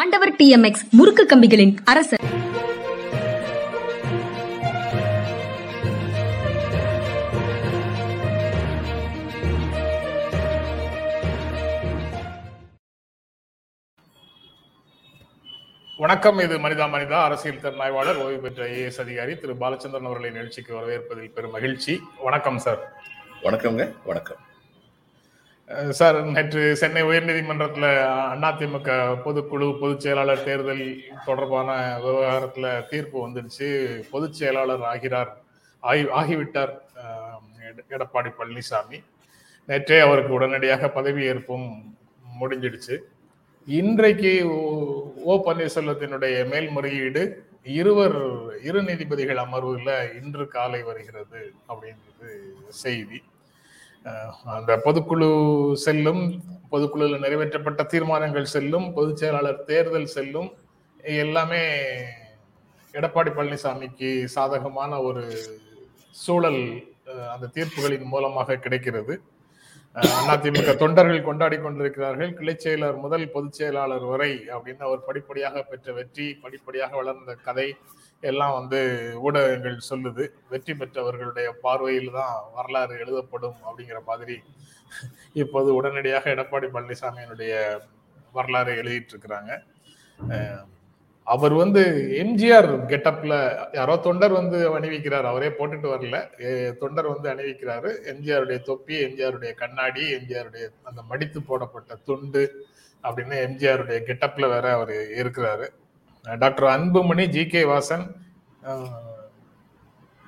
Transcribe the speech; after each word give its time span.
ஆண்டவர் 0.00 0.30
D 0.36 0.44
M 0.48 0.62
X 0.62 0.84
முறுக்கு 0.98 1.24
கம்பிகளின் 1.30 1.72
அரசர். 1.84 2.22
வணக்கம் 15.98 16.38
இது 16.38 16.58
மனிதா 16.58 16.86
மனிதா 16.94 17.18
அரசியல் 17.24 17.60
திறனாய்வாளர் 17.60 18.16
ஓய்வு 18.16 18.40
பெற்ற 18.40 18.66
ஐஏஎஸ் 18.68 19.00
அதிகாரி 19.00 19.36
திரு. 19.36 19.52
பாலச்சந்திரன் 19.52 20.08
அவர்களை 20.10 20.30
நிகழ்ச்சிக்கு 20.30 20.74
வரவேற்பதில் 20.78 21.34
பெரும் 21.34 21.50
மகிழ்ச்சி. 21.50 22.00
வணக்கம் 22.22 22.58
சார். 22.58 22.80
வணக்கம்ங்க 23.42 23.92
வணக்கம். 24.04 24.40
சார் 25.90 26.24
நேற்று 26.24 26.76
சென்னை 26.76 27.02
உயர்நீதிமன்றத்தில் 27.02 28.06
அதிமுக 28.40 29.16
பொதுக்குழு 29.24 29.80
பொதுச் 29.80 30.00
செயலாளர் 30.00 30.44
தேர்தல் 30.44 31.00
தொடர்பான 31.24 31.98
விவகாரத்தில் 32.00 32.86
தீர்ப்பு 32.90 33.28
வந்துடுச்சு. 33.28 34.00
பொதுச் 34.10 34.32
செயலாளர் 34.32 34.82
ஆகிறார். 34.82 35.40
ஆகி 35.80 36.02
ஆகிவிட்டார் 36.02 36.78
எட- 37.60 37.90
எடப்பாடி 37.90 38.32
பழனிசாமி. 38.38 39.04
நேற்றே 39.68 40.00
அவருக்கு 40.00 40.32
உடனடியாக 40.32 40.86
பதவியேற்பும் 40.86 41.94
முடிஞ்சிடுச்சு. 42.40 42.98
இன்றைக்கு 43.66 44.48
ஓ- 45.24 45.52
பன்னீர்செல்வத்தினுடைய 45.52 46.50
மேல்முறையீடு 46.50 47.46
இருவர் 47.62 48.22
இரு 48.62 48.82
நீதிபதிகள் 48.82 49.36
அமர்வுல 49.36 50.14
இன்று 50.22 50.48
காலை 50.48 50.82
வருகிறது 50.82 51.52
அப்படின்றது 51.68 52.36
செய்தி. 52.68 53.22
அந்த 54.56 54.72
பொதுக்குழு 54.84 55.28
செல்லும் 55.84 56.22
பொதுக்குழுவில் 56.72 57.24
நிறைவேற்றப்பட்ட 57.24 57.82
தீர்மானங்கள் 57.92 58.52
செல்லும் 58.54 58.86
பொதுச் 58.96 59.20
செயலாளர் 59.20 59.64
தேர்தல் 59.64 60.12
செல்லும் 60.16 60.48
எல்லாமே 61.20 61.62
எடப்பாடி 62.94 63.30
பழனிசாமிக்கு 63.34 64.08
சாதகமான 64.36 64.92
ஒரு 65.08 65.24
சூழல் 66.24 66.62
அந்த 67.34 67.50
தீர்ப்புகளின் 67.56 68.10
மூலமாக 68.14 68.58
கிடைக்கிறது. 68.64 69.14
அதிமுக 70.32 70.72
தொண்டர்கள் 70.82 71.26
கொண்டாடி 71.28 71.56
கொண்டிருக்கிறார்கள். 71.56 72.30
கிளைச் 72.38 72.64
செயலர் 72.64 72.98
முதல் 73.04 73.26
பொதுச் 73.34 73.58
செயலாளர் 73.58 74.06
வரை 74.12 74.32
அப்படின்னு 74.54 74.84
அவர் 74.88 75.06
படிப்படியாக 75.08 75.62
பெற்ற 75.70 75.92
வெற்றி 75.98 76.26
படிப்படியாக 76.44 76.92
வளர்ந்த 77.00 77.34
கதை 77.46 77.68
எல்லாம் 78.30 78.54
வந்து 78.58 78.80
ஊடகங்கள் 79.26 79.78
சொல்லுது. 79.90 80.24
வெற்றி 80.52 80.72
பெற்றவர்களுடைய 80.80 81.48
பார்வையில் 81.64 82.10
தான் 82.18 82.34
வரலாறு 82.56 82.94
எழுதப்படும் 83.04 83.58
அப்படிங்கிற 83.66 84.00
மாதிரி 84.10 84.36
இப்போது 85.42 85.70
உடனடியாக 85.78 86.34
எடப்பாடி 86.34 86.68
பழனிசாமியினுடைய 86.74 87.54
வரலாறு 88.38 88.72
எழுதிட்டு 88.82 89.12
இருக்கிறாங்க 89.14 89.52
அவர் 91.26 91.54
வந்து 91.60 91.82
எம்ஜிஆர் 92.20 92.68
கெட்டப்ல 92.90 93.34
யாரோ 93.78 93.94
தொண்டர் 94.06 94.32
வந்து 94.38 94.58
அணிவிக்கிறார். 94.76 95.26
அவரே 95.30 95.50
போட்டுட்டு 95.58 95.88
வரல. 95.92 96.16
தொண்டர் 96.80 97.08
வந்து 97.12 97.28
அணிவிக்கிறாரு. 97.32 97.90
எம்ஜிஆருடைய 98.12 98.58
தொப்பி 98.68 98.94
எம்ஜிஆருடைய 99.06 99.52
கண்ணாடி 99.62 100.04
எம்ஜிஆருடைய 100.16 100.64
அந்த 100.88 101.00
மடித்து 101.10 101.40
போடப்பட்ட 101.50 101.98
துண்டு 102.08 102.42
அப்படின்னு 103.04 103.36
எம்ஜிஆருடைய 103.46 103.98
கெட்டப்ல 104.08 104.48
வேற 104.54 104.66
அவர் 104.78 104.94
இருக்கிறாரு. 105.22 105.68
Doctor 106.22 106.80
Anbumani 106.80 107.26
G 107.26 107.46
K 107.46 107.62
Vasan 107.62 108.14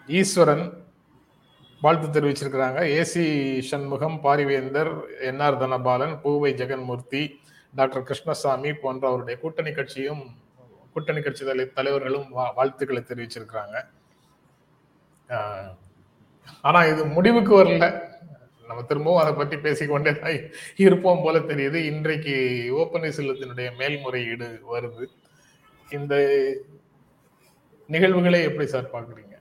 Eswaran 0.06 0.86
வாழ்த்து 1.80 2.20
தெரிவிச்சிருக்கிறாங்க. 2.20 3.04
A C 3.04 3.58
Shanmugam 3.60 4.20
Parivendhar 4.22 5.00
N R 5.20 5.56
Dhanapalan 5.56 6.20
Poovai 6.20 6.54
Jaganmoorthy 6.54 7.30
doctor 7.74 8.02
Krishnasamy 8.02 8.72
போன்ற 8.72 9.08
அவருடைய 9.08 9.40
கூட்டணி 9.40 9.72
கட்சியும் 9.72 10.36
கூட்டணி 10.92 11.20
கட்சி 11.20 11.44
தலை- 11.44 11.72
தலைவர்களும் 11.72 12.36
வா- 12.36 12.54
வாழ்த்துக்களை 12.54 13.02
தெரிவிச்சிருக்கிறாங்க. 13.02 13.84
ஆனா 16.62 16.84
இது 16.84 17.04
முடிவுக்கு 17.04 17.64
வரல. 17.64 18.00
நம்ம 18.66 18.82
திரும்பவும் 18.82 19.20
அதை 19.20 19.32
பத்தி 19.32 19.58
பேசிக்கொண்டே 19.58 20.18
தான் 20.18 20.40
இருப்போம் 20.76 21.22
போல 21.22 21.38
தெரியுது. 21.38 21.74
இன்றைக்கு 21.74 22.68
ஓ 22.72 22.82
பன்னீர்செல்வத்தினுடைய 22.82 23.76
மேல்முறையீடு 23.76 24.62
வருது. 24.72 25.06
இந்த 25.96 26.14
நிகழ்வுகளை 27.88 28.40
எப்படி 28.48 28.66
சார் 28.66 28.92
பாக்குறீங்க 28.94 29.32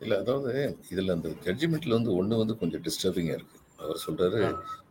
இல்ல 0.00 0.14
அதாவது 0.22 0.52
இதுல 0.92 1.14
அந்த 1.16 1.28
ஜட்ஜ்மெண்ட்ல 1.46 1.96
வந்து 1.98 2.12
ஒண்ணு 2.18 2.34
வந்து 2.42 2.54
கொஞ்சம் 2.60 2.82
டிஸ்டர்பிங்கா 2.86 3.34
இருக்கு. 3.38 3.56
அவர் 3.78 3.98
சொல்றாரு 4.06 4.40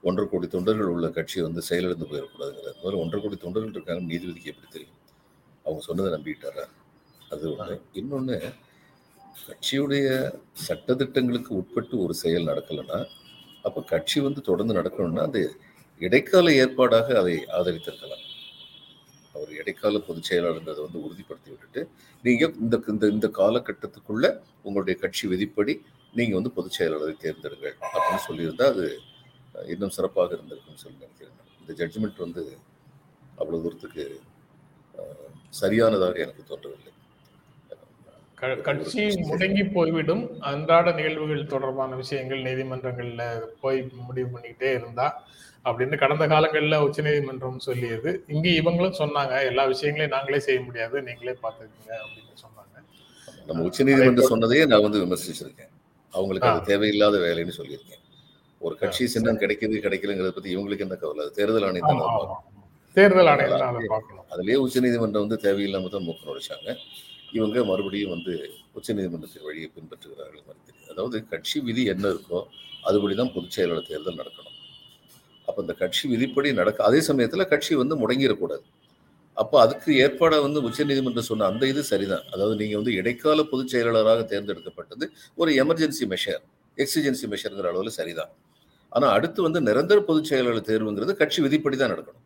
ஒன்றரை 0.01 0.25
கோடி 0.29 0.47
தொண்டர்கள் 0.47 0.91
உள்ள 0.93 1.07
கட்சி 1.09 1.37
வந்து 1.41 1.61
செயலிழந்து 1.61 2.09
போயிடக்கூடாதுங்கிறார். 2.11 2.77
முதல்ல 2.81 3.01
ஒன்றரை 3.03 3.19
கோடி 3.23 3.37
தொண்டர்கள் 3.37 3.73
இருக்காங்க 3.73 4.03
நீதிபதிக்கு 4.11 4.51
எப்படி 4.53 4.69
தெரியும்? 4.71 4.97
அவங்க 5.65 5.81
சொன்னதை 5.87 6.11
நம்பிட்டாரா? 6.15 6.65
அது 7.31 7.45
ஒண்ணு. 7.53 7.75
இன்னொன்னு 8.01 8.37
கட்சியுடைய 9.47 10.07
சட்டதிட்டங்களுக்கு 10.67 11.51
உட்பட்டு 11.59 11.95
ஒரு 12.05 12.13
செயல் 12.23 12.49
நடக்கலைன்னா 12.51 12.99
அப்ப 13.63 13.81
கட்சி 13.93 14.19
வந்து 14.19 14.41
தொடர்ந்து 14.41 14.77
நடக்கணும்னா 14.79 15.23
அது 15.29 15.41
இடைக்கால 16.01 16.51
ஏற்பாடாக 16.61 17.07
அதை 17.21 17.35
ஆதரித்திருக்கலாம். 17.57 18.25
அவர் 19.39 19.51
இடைக்கால 19.53 19.99
பொதுச் 20.07 20.29
செயலாளர்ன்றதை 20.29 20.81
வந்து 20.87 21.03
உறுதிப்படுத்தி 21.05 21.49
விட்டுட்டு 21.53 21.81
நீங்கள் 22.23 22.55
இந்த 22.61 22.77
இந்த 22.87 23.07
இந்த 23.07 23.27
காலகட்டத்துக்குள்ள 23.39 24.25
உங்களுடைய 24.61 24.95
கட்சி 25.03 25.25
விதிப்படி 25.27 25.75
நீங்கள் 26.13 26.39
வந்து 26.39 26.53
பொதுச் 26.57 26.77
செயலாளரை 26.79 27.15
தேர்ந்தெடுங்கள் 27.17 27.77
அப்படின்னு 27.93 28.23
சொல்லியிருந்தால் 28.27 28.73
அது 28.73 28.87
இன்னும் 29.69 29.95
சிறப்பாக 29.97 30.35
இருந்திருக்கும்னு 30.37 30.83
சொல்லி 30.83 30.99
நினைக்கிறேன் 30.99 31.37
இந்த 31.61 31.73
ஜட்ஜ்மெண்ட் 31.79 32.23
வந்து 32.25 32.43
அவ்வளவு 33.37 33.63
தூரத்துக்கு 33.63 34.05
சரியானதாக 35.59 36.17
எனக்கு 36.25 36.43
தோன்றவில்லை. 36.43 36.91
கட்சி 38.67 39.03
முடங்கி 39.29 39.63
போய்விடும். 39.75 40.23
அன்றாட 40.49 40.91
நிகழ்வுகள் 40.91 41.51
தொடர்பான 41.53 41.95
விஷயங்கள் 42.01 42.45
நீதிமன்றங்கள்ல 42.47 43.23
போய் 43.63 43.79
முடிவு 44.07 44.29
பண்ணிக்கிட்டே 44.33 44.69
இருந்தா 44.79 45.07
அப்படின்னு 45.65 45.95
கடந்த 46.03 46.25
காலங்கள்ல 46.33 46.75
உச்சநீதிமன்றம் 46.87 47.59
சொல்லியது. 47.67 48.11
இங்க 48.35 48.47
இவங்களும் 48.59 48.99
சொன்னாங்க 49.01 49.33
எல்லா 49.49 49.63
விஷயங்களையும் 49.73 50.15
நாங்களே 50.15 50.39
செய்ய 50.47 50.59
முடியாது 50.67 50.97
நீங்களே 51.07 51.35
பார்த்துக்கங்க 51.43 51.91
அப்படின்னு 52.03 52.37
சொன்னாங்க. 52.43 52.75
நம்ம 53.49 53.63
உச்சநீதிமன்றம் 53.69 54.31
சொன்னதையே 54.33 54.65
நான் 54.71 54.85
வந்து 54.87 55.01
விமர்சிச்சிருக்கேன். 55.05 55.73
அவங்களுக்கு 56.13 56.49
அது 56.51 56.69
தேவையில்லாத 56.71 57.17
வேலைன்னு 57.25 57.57
சொல்லியிருக்கேன். 57.59 58.03
ஒரு 58.61 58.75
கட்சி 58.79 59.03
சின்னம் 59.15 59.41
கிடைக்குது 59.41 59.83
கிடைக்கலங்கிறத 59.83 60.31
பத்தி 60.37 60.55
இவங்களுக்கு 60.55 60.85
என்ன 60.85 60.95
கவலை? 60.95 61.25
தேர்தல் 61.37 61.67
ஆணையம். 61.67 62.33
தேர்தல் 62.97 63.29
ஆணையம் 63.33 63.93
அதுலயே 64.33 64.57
உச்சநீதிமன்றம் 64.65 65.23
வந்து 65.25 65.39
தேவையில்லாம 65.45 65.89
தான் 65.95 66.05
மூக்க 66.07 66.29
நுழைச்சாங்க. 66.29 66.69
இவங்க 67.37 67.63
மறுபடியும் 67.69 68.13
வந்து 68.15 68.33
உச்சநீதிமன்றத்தின் 68.77 69.45
வழியை 69.47 69.67
பின்பற்றுகிறார்கள் 69.75 70.43
மாதிரி 70.47 70.57
அதாவது 70.91 71.17
கட்சி 71.33 71.57
விதி 71.67 71.83
என்ன 71.93 72.05
இருக்கோ 72.13 72.39
அதுபடி 72.89 73.15
தான் 73.21 73.31
பொதுச் 73.35 73.55
செயலாளர் 73.57 73.89
தேர்தல் 73.89 74.19
நடக்கணும். 74.21 74.55
அப்ப 75.47 75.57
இந்த 75.65 75.73
கட்சி 75.83 76.03
விதிப்படி 76.13 76.49
நடக்க 76.53 76.79
அதே 76.89 76.99
சமயத்துல 77.09 77.45
கட்சி 77.53 77.73
வந்து 77.81 77.95
முடங்கிடக்கூடாது. 78.01 78.63
அப்போ 79.37 79.55
அதுக்கு 79.65 79.91
ஏற்பாடா 80.03 80.37
வந்து 80.45 80.59
உச்சநீதிமன்றம் 80.67 81.27
சொன்ன 81.29 81.47
அந்த 81.51 81.63
இது 81.67 81.81
சரிதான். 81.91 82.23
அதாவது 82.33 82.55
நீங்க 82.61 82.75
வந்து 82.75 82.93
இடைக்கால 82.99 83.43
பொதுச் 83.51 83.73
செயலாளராக 83.73 84.23
தேர்ந்தெடுக்கப்பட்டது 84.31 85.05
ஒரு 85.37 85.51
எமர்ஜென்சி 85.63 86.05
மெஷர் 86.13 86.41
எக்ஸிஜென்சி 86.77 87.25
மெஷர்ங்கிற 87.33 87.67
அளவில் 87.73 87.97
சரிதான். 87.99 88.31
ஆனா 88.91 89.07
அடுத்து 89.17 89.39
வந்து 89.47 89.59
நிரந்தர 89.69 89.99
பொதுச் 90.09 90.29
செயலாளர் 90.31 90.69
தேர்வுங்கிறது 90.69 91.13
கட்சி 91.21 91.39
விதிப்படி 91.45 91.77
தான் 91.77 91.93
நடக்கணும். 91.93 92.25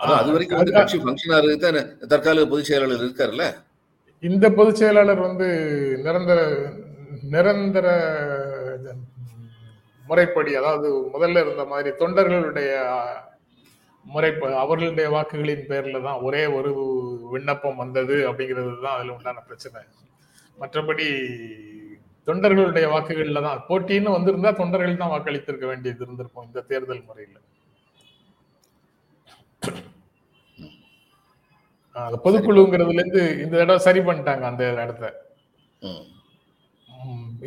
ஆனா 0.00 0.14
அது 0.20 0.30
வரைக்கும் 0.34 0.60
வந்து 0.60 0.76
கட்சி 0.78 0.98
ஃபங்க்ஷனாக 1.04 1.54
தான் 1.66 1.78
தற்காலிக 2.12 2.46
பொதுச் 2.52 2.70
செயலாளர் 2.70 3.04
இருக்காருல்ல? 3.06 3.44
இந்த 4.22 4.46
பொதுச் 4.50 4.80
செயலாளர் 4.80 5.20
வந்து 5.20 5.46
நிரந்தர 6.04 6.40
நிரந்தர 7.32 7.86
முறைப்படி 10.04 10.52
அதாவது 10.60 10.88
முதல்ல 11.14 11.42
இருந்த 11.44 11.64
மாதிரி 11.64 11.90
தொண்டர்களுடைய 12.00 12.70
முறைப்படி 14.06 14.54
அவர்களுடைய 14.62 15.08
வாக்குகளின் 15.10 15.68
பேர்ல 15.70 16.00
தான் 16.06 16.22
ஒரே 16.22 16.42
ஒரு 16.58 16.70
விண்ணப்பம் 17.32 17.80
வந்தது 17.82 18.16
அப்படிங்கிறது 18.28 18.72
தான் 18.86 18.96
அதில் 18.96 19.14
உண்டான 19.16 19.42
பிரச்சனை. 19.48 19.82
மற்றபடி 20.58 21.06
தொண்டர்களுடைய 22.26 22.86
வாக்குகள்ல 22.94 23.42
தான் 23.46 23.62
போட்டின்னு 23.68 24.16
வந்திருந்தா 24.16 24.52
தொண்டர்கள் 24.60 25.00
தான் 25.02 25.14
வாக்களித்திருக்க 25.14 25.66
வேண்டியது 25.66 26.04
இருந்திருக்கும் 26.04 26.46
இந்த 26.46 26.64
தேர்தல் 26.70 27.06
முறையில். 27.08 27.40
பொதுக்குழுங்கிறதுல 32.24 33.00
இருந்து 33.00 33.22
இந்த 33.44 33.54
தடவை 33.56 33.80
சரி 33.86 34.00
பண்ணிட்டாங்க 34.00 34.44
அந்த 34.50 34.64
இடத்த. 34.84 35.06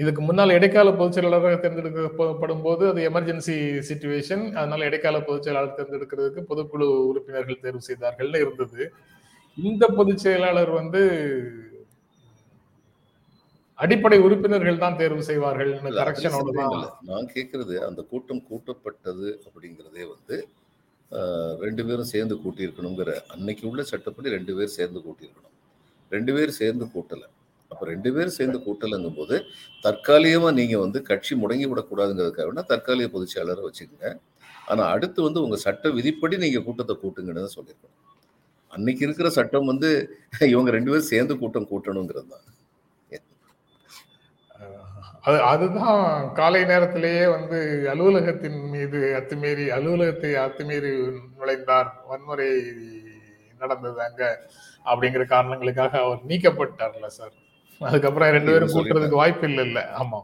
இதுக்கு 0.02 0.22
முன்னால் 0.22 0.56
இடைக்கால 0.58 0.90
பொதுச் 1.00 1.16
செயலாளராக 1.18 1.58
தேர்ந்தெடுக்கப்படும் 1.64 2.64
போது 2.66 2.84
அது 2.92 3.02
எமர்ஜென்சி 3.10 3.56
சுச்சுவேஷன் 3.90 4.44
அதனால 4.60 4.88
இடைக்கால 4.90 5.20
பொதுச் 5.28 5.46
செயலாளர் 5.48 5.78
தேர்ந்தெடுக்கிறதுக்கு 5.78 6.42
பொதுக்குழு 6.50 6.88
உறுப்பினர்கள் 7.12 7.64
தேர்வு 7.66 7.82
செய்தார்கள்னு 7.90 8.42
இருந்தது. 8.46 8.82
இந்த 9.58 9.84
பொதுச் 9.98 10.24
செயலாளர் 10.26 10.72
வந்து 10.80 11.02
அடிப்படை 13.80 14.18
உறுப்பினர்கள் 14.26 14.84
தான் 14.84 15.00
தேர்வு 15.00 15.24
செய்வார்கள். 15.30 15.72
நான் 17.10 17.32
கேட்கறது 17.36 17.76
அந்த 17.88 18.02
கூட்டம் 18.12 18.46
கூட்டப்பட்டது 18.50 19.28
அப்படிங்கிறதே 19.48 20.04
வந்து 20.14 20.38
ரெண்டு 21.66 21.84
பேரும் 21.88 22.12
சேர்ந்து 22.14 22.36
கூட்டியிருக்கணுங்கிற 22.44 23.12
அன்னைக்கு 23.34 23.64
உள்ள 23.72 23.82
சட்டப்படி 23.92 24.36
ரெண்டு 24.38 24.54
பேர் 24.58 24.76
சேர்ந்து 24.78 25.00
கூட்டியிருக்கணும். 25.06 25.54
ரெண்டு 26.16 26.32
பேர் 26.36 26.52
சேர்ந்து 26.62 26.86
கூட்டலை. 26.94 27.28
அப்போ 27.72 27.84
ரெண்டு 27.92 28.10
பேர் 28.16 28.36
சேர்ந்து 28.38 28.58
கூட்டலைங்கும் 28.66 29.18
போது 29.20 29.36
தற்காலிகமாக 29.86 30.54
நீங்கள் 30.60 30.84
வந்து 30.86 31.00
கட்சி 31.10 31.34
முடங்கி 31.44 31.68
விடக்கூடாதுங்கிறதுக்காக 31.72 32.48
வேணால் 32.50 32.70
தற்காலிக 32.72 33.10
பொதுச்செயலரை 33.16 33.64
வச்சுக்கோங்க. 33.68 34.10
ஆனால் 34.72 34.90
அடுத்து 34.96 35.20
வந்து 35.28 35.40
உங்கள் 35.46 35.64
சட்ட 35.66 35.90
விதிப்படி 35.98 36.36
நீங்கள் 36.44 36.66
கூட்டத்தை 36.68 36.96
கூட்டுங்கன்னு 37.04 37.46
தான் 37.46 37.56
சொல்லியிருக்கணும். 37.58 38.02
அன்னைக்கு 38.76 39.04
இருக்கிற 39.08 39.28
சட்டம் 39.38 39.70
வந்து 39.72 39.90
இவங்க 40.54 40.70
ரெண்டு 40.78 40.92
பேரும் 40.92 41.12
சேர்ந்து 41.14 41.34
கூட்டம் 41.42 41.70
கூட்டணுங்கிறது 41.72 42.28
தான். 42.34 42.46
அது 45.26 45.38
அதுதான் 45.52 46.02
காலை 46.40 46.60
நேரத்திலேயே 46.72 47.24
வந்து 47.36 47.60
அலுவலகத்தின் 47.92 48.60
மீது 48.74 49.00
அத்துமீறி 49.20 49.66
அலுவலகத்தை 49.78 50.32
அத்துமீறி 50.44 50.92
நுழைந்தார். 51.38 51.90
வன்முறை 52.10 52.50
நடந்தது 53.62 54.00
அங்க 54.08 54.24
அப்படிங்கிற 54.86 55.24
காரணங்களுக்காக 55.26 55.94
அவர் 56.06 56.20
நீக்கப்பட்டார்ல 56.32 57.08
சார். 57.18 57.34
அதுக்கப்புறம் 57.82 58.34
ரெண்டு 58.36 58.52
பேரும் 58.52 58.74
கூட்டுறதுக்கு 58.76 59.22
வாய்ப்பு 59.22 59.48
இல்லை 59.50 59.64
இல்ல. 59.70 59.80
ஆமா. 60.02 60.20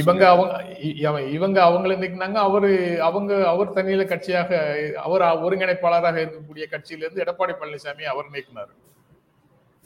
இவங்க 0.00 0.24
அவங்க 0.32 0.52
இவங்க 1.36 1.58
அவங்கள 1.68 1.94
நீக்கினாங்க. 2.02 2.38
அவரு 2.48 2.70
அவங்க 3.08 3.32
அவர் 3.52 3.74
தனியில 3.78 4.04
கட்சியாக 4.12 4.50
அவர் 5.06 5.24
ஒருங்கிணைப்பாளராக 5.46 6.22
இருக்கக்கூடிய 6.24 6.66
கட்சியில 6.74 7.04
இருந்து 7.04 7.24
எடப்பாடி 7.24 7.54
பழனிசாமி 7.56 8.06
அவர் 8.12 8.32
நீக்கினார். 8.36 8.72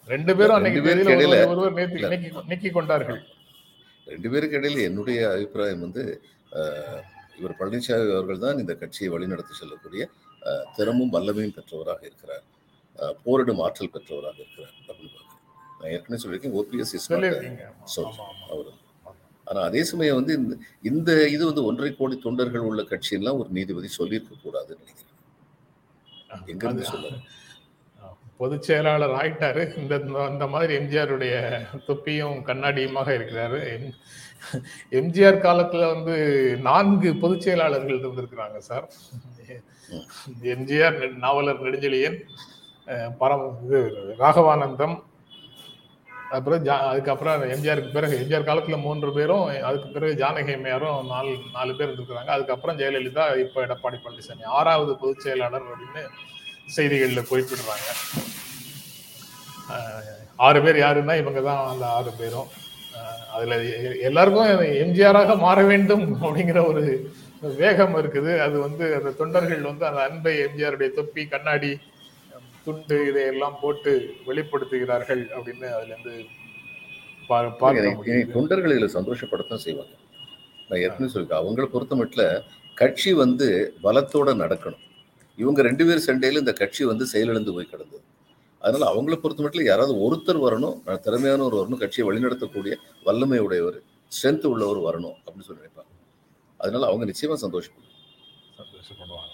ரெண்டு 0.09 0.33
பேரும் 0.39 0.57
அன்னைக்கு 0.59 0.83
ஒருவர் 1.53 1.79
நீக்கி 2.53 2.71
கொண்டார்கள் 2.79 3.21
ரெண்டு 4.07 4.31
பேருக்கு 4.31 4.59
இடையில 4.59 4.83
என்னுடைய 4.83 5.31
அபிப்பிராயம் 5.31 5.81
வந்து 5.81 6.23
இவர் 7.39 7.57
பழனிசாமி 7.59 8.13
அவர்கள் 8.13 8.39
தான் 8.39 8.59
இந்த 8.59 8.75
கட்சியை 8.75 9.13
வழிநடத்தி 9.13 9.51
செல்லக்கூடிய 9.51 10.09
திறமும் 10.77 11.13
வல்லமையும் 11.13 11.57
பெற்றவராக 11.57 12.01
இருக்கிறார். 12.01 12.43
போரிடும் 13.25 13.59
ஆற்றல் 13.59 13.91
பெற்றவராக 13.93 14.35
இருக்கிறார். 14.35 14.73
அப்படின்னு 14.83 15.11
பார்க்கிறேன். 15.15 15.23
நான் 15.81 15.91
ஏற்கனவே 15.91 16.23
சொல்லியிருக்கேன் 16.23 16.63
ஓபிஎஸ் 16.63 16.95
இஸ். 16.95 17.13
அவர் 18.51 18.83
ஆனா 19.45 19.61
அதே 19.61 19.85
சமயம் 19.85 20.15
வந்து 20.15 20.35
இந்த 20.35 20.57
இந்த 20.83 21.29
இது 21.29 21.45
வந்து 21.45 21.65
ஒன்றரை 21.65 21.97
கோடி 21.97 22.19
தொண்டர்கள் 22.19 22.61
உள்ள 22.61 22.83
கட்சியெல்லாம் 22.83 23.39
ஒரு 23.39 23.49
நீதிபதி 23.49 23.89
சொல்லியிருக்க 23.89 24.35
கூடாதுன்னு 24.35 24.79
நினைக்கிறேன். 24.79 25.13
எங்க 26.47 26.67
இருந்து 26.67 26.83
அது- 26.83 26.87
சொல்லுங்க 26.87 27.17
பொதுச் 28.45 28.63
செயலாளர் 28.63 29.15
ஆயிட்டாரு. 29.15 29.63
இந்த 29.77 29.97
அந்த 30.25 30.47
மாதிரி 30.47 30.73
எம்ஜிஆருடைய 30.79 31.35
தொப்பியும் 31.87 32.37
கண்ணாடியுமாக 32.47 33.09
இருக்கிறாரு. 33.19 33.61
எம்ஜிஆர் 34.91 35.45
காலத்துல 35.47 35.87
வந்து 35.93 36.17
நான்கு 36.63 37.17
பொதுச் 37.17 37.41
செயலாளர்கள் 37.41 37.99
இருந்திருக்கிறாங்க 37.99 38.57
சார். 38.71 38.87
எம்ஜிஆர் 40.43 40.99
நெ- 41.01 41.17
நாவலர் 41.19 41.63
நெடுஞ்செழியன் 41.63 42.19
பரம 43.19 43.43
பரம் 43.43 43.65
இது 43.65 43.79
ராகவானந்தம் 44.19 44.97
அப்புறம் 46.31 46.65
ஜா 46.65 46.75
அதுக்கப்புறம் 46.93 47.43
எம்ஜிஆருக்கு 47.43 47.93
பிறகு 47.93 48.15
எம்ஜிஆர் 48.19 48.49
காலத்துல 48.49 48.81
மூன்று 48.81 49.13
பேரும் 49.13 49.45
அதுக்கு 49.63 49.89
பிறகு 49.89 50.15
ஜானகி 50.25 50.55
அம்மையாரும் 50.55 51.07
நாலு 51.07 51.33
நாலு 51.53 51.77
பேர் 51.77 51.89
இருந்திருக்கிறாங்க. 51.89 52.33
அதுக்கப்புறம் 52.37 52.79
ஜெயலலிதா 52.79 53.25
இப்போ 53.39 53.67
எடப்பாடி 53.67 53.99
பழனிசாமி 54.05 54.45
ஆறாவது 54.59 54.97
பொதுச் 54.97 55.21
செயலாளர் 55.21 55.63
அப்படின்னு 55.63 56.05
செய்திகளில் 56.67 57.29
குறிப்பிடுறாங்க 57.31 57.89
ஆறு 60.37 60.63
பேர் 60.63 60.77
யாருன்னா 60.77 61.19
இவங்க 61.19 61.41
தான் 61.41 61.69
அந்த 61.69 61.87
ஆறு 61.87 62.11
பேரும். 62.19 62.47
அதுல 63.33 63.63
எல்லாருக்கும் 64.01 64.47
எம்ஜிஆராக 64.61 65.39
மாற 65.39 65.63
வேண்டும் 65.63 66.23
அப்படிங்கிற 66.23 66.67
ஒரு 66.67 67.11
வேகம் 67.57 67.95
இருக்குது. 67.95 68.39
அது 68.39 68.59
வந்து 68.61 68.95
அந்த 68.95 69.11
தொண்டர்கள் 69.11 69.61
வந்து 69.61 69.87
அந்த 69.87 70.03
அன்பை 70.03 70.39
எம்ஜிஆருடைய 70.39 70.91
தொப்பி 70.91 71.27
கண்ணாடி 71.27 71.79
துண்டு 72.65 73.09
இதையெல்லாம் 73.09 73.59
போட்டு 73.61 74.15
வெளிப்படுத்துகிறார்கள் 74.27 75.27
அப்படின்னு 75.37 75.65
அதுல 75.73 75.97
இருந்து 75.99 76.25
பா- 77.29 77.57
பார்க்க 77.57 77.71
எனக்கு- 77.73 77.97
முடியுது. 77.97 78.05
எனக்கு 78.05 78.33
தொண்டர்கள் 78.33 78.79
இதுல 78.79 78.93
சந்தோஷப்படத்தான் 78.95 79.55
செய்வாங்க. 79.55 79.93
நான் 80.69 80.81
ஏற்கனவே 80.81 81.13
சொல்லிருக்கேன் 81.13 81.45
அவங்கள 81.45 81.65
பொறுத்த 81.65 81.97
மட்டும் 81.97 82.43
கட்சி 82.75 83.13
வந்து 83.13 83.75
பலத்தோட 83.83 84.35
நடக்கணும். 84.35 84.83
இவங்க 85.39 85.63
ரெண்டு 85.63 85.85
பேர் 85.85 86.07
சண்டையில 86.07 86.43
இந்த 86.43 86.53
கட்சி 86.55 86.83
வந்து 86.85 87.05
செயலிழந்து 87.07 87.53
போய் 87.53 87.71
கிடந்தது. 87.71 88.03
அதனால 88.63 88.85
அவங்கள 88.91 89.15
பொறுத்த 89.17 89.43
மட்டும் 89.43 89.67
யாராவது 89.67 89.95
ஒருத்தர் 90.05 90.45
வரணும் 90.45 90.77
திறமையானவர் 91.05 91.57
வரணும் 91.59 91.81
கட்சியை 91.81 92.05
வழிநடத்தக்கூடிய 92.09 92.75
வல்லமை 93.07 93.39
உடையவர் 93.39 93.79
ஸ்ட்ரென்த் 94.13 94.47
உள்ளவர் 94.47 94.81
வரணும் 94.87 95.17
அப்படின்னு 95.19 95.47
சொல்லி 95.47 95.63
நினைப்பாங்க. 95.63 95.91
அதனால 96.61 96.87
அவங்க 96.87 97.05
நிச்சயமா 97.07 97.37
சந்தோஷப்படுவாங்க. 97.43 97.91
சந்தோஷப்படுவாங்க. 98.61 99.31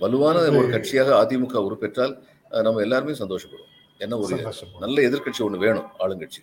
வலுவான 0.00 0.36
ஒரு 0.58 0.68
கட்சியாக 0.72 1.10
அதிமுக 1.20 1.56
உருப்பெற்றால் 1.66 2.14
அஹ், 2.50 2.62
நம்ம 2.62 2.82
எல்லாருமே 2.82 3.12
சந்தோஷப்படுவோம். 3.14 3.72
ஏன்னா 4.00 4.16
ஒரு 4.22 4.34
நல்ல 4.80 4.96
எதிர்க்கட்சி 5.08 5.42
ஒண்ணு 5.46 5.58
வேணும் 5.58 5.88
ஆளுங்கட்சி. 6.00 6.42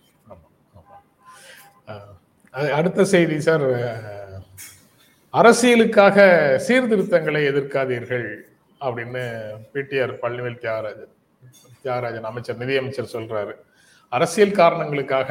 அடுத்த 2.74 3.06
செய்தி 3.06 3.38
சார் 3.42 3.63
அரசியலுக்காக 5.39 6.18
சீர்திருத்தங்களை 6.65 7.39
எதிர்க்காதீர்கள் 7.51 8.27
அப்படின்னு 8.85 9.21
பிடிஆர் 9.74 10.13
பழனிவேல் 10.24 10.59
தியாகராஜன் 10.63 11.13
தியாகராஜன் 11.83 12.27
அமைச்சர் 12.30 12.59
நிதியமைச்சர் 12.62 13.13
சொல்றாரு. 13.13 13.53
அரசியல் 14.18 14.57
காரணங்களுக்காக 14.59 15.30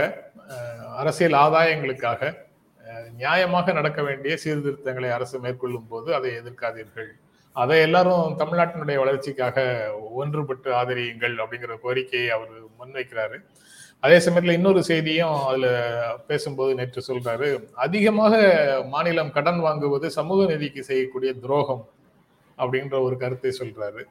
அரசியல் 1.03 1.37
ஆதாயங்களுக்காக 1.45 2.33
நியாயமாக 3.21 3.73
நடக்க 3.79 4.01
வேண்டிய 4.09 4.33
சீர்திருத்தங்களை 4.45 5.11
அரசு 5.19 5.37
மேற்கொள்ளும் 5.45 5.89
போது 5.93 6.09
அதை 6.19 6.31
எதிர்க்காதீர்கள். 6.41 7.11
அதை 7.63 7.79
எல்லாரும் 7.87 8.37
தமிழ்நாட்டினுடைய 8.43 8.99
வளர்ச்சிக்காக 9.05 9.57
ஒன்றுபட்டு 10.21 10.71
ஆதரியுங்கள் 10.81 11.37
அப்படிங்கிற 11.45 11.77
கோரிக்கையை 11.87 12.29
அவர் 12.37 12.53
முன்வைக்கிறாரு. 12.81 13.39
அதே 14.05 14.17
சமயத்துல 14.25 14.57
இன்னொரு 14.59 14.81
செய்தியும் 14.89 15.37
அதுல 15.49 15.67
பேசும்போது 16.31 16.71
நேற்று 16.79 17.01
சொல்றாரு. 17.09 17.49
அதிகமாக 17.85 18.35
மாநிலம் 18.95 19.35
கடன் 19.37 19.61
வாங்குவது 19.67 20.07
சமூக 20.19 20.47
நிதிக்கு 20.53 20.83
செய்யக்கூடிய 20.89 21.33
துரோகம் 21.45 21.85
அப்படின்ற 22.59 22.95
ஒரு 23.07 23.17
கருத்தை 23.23 23.51
சொல்றாரு. 23.59 24.03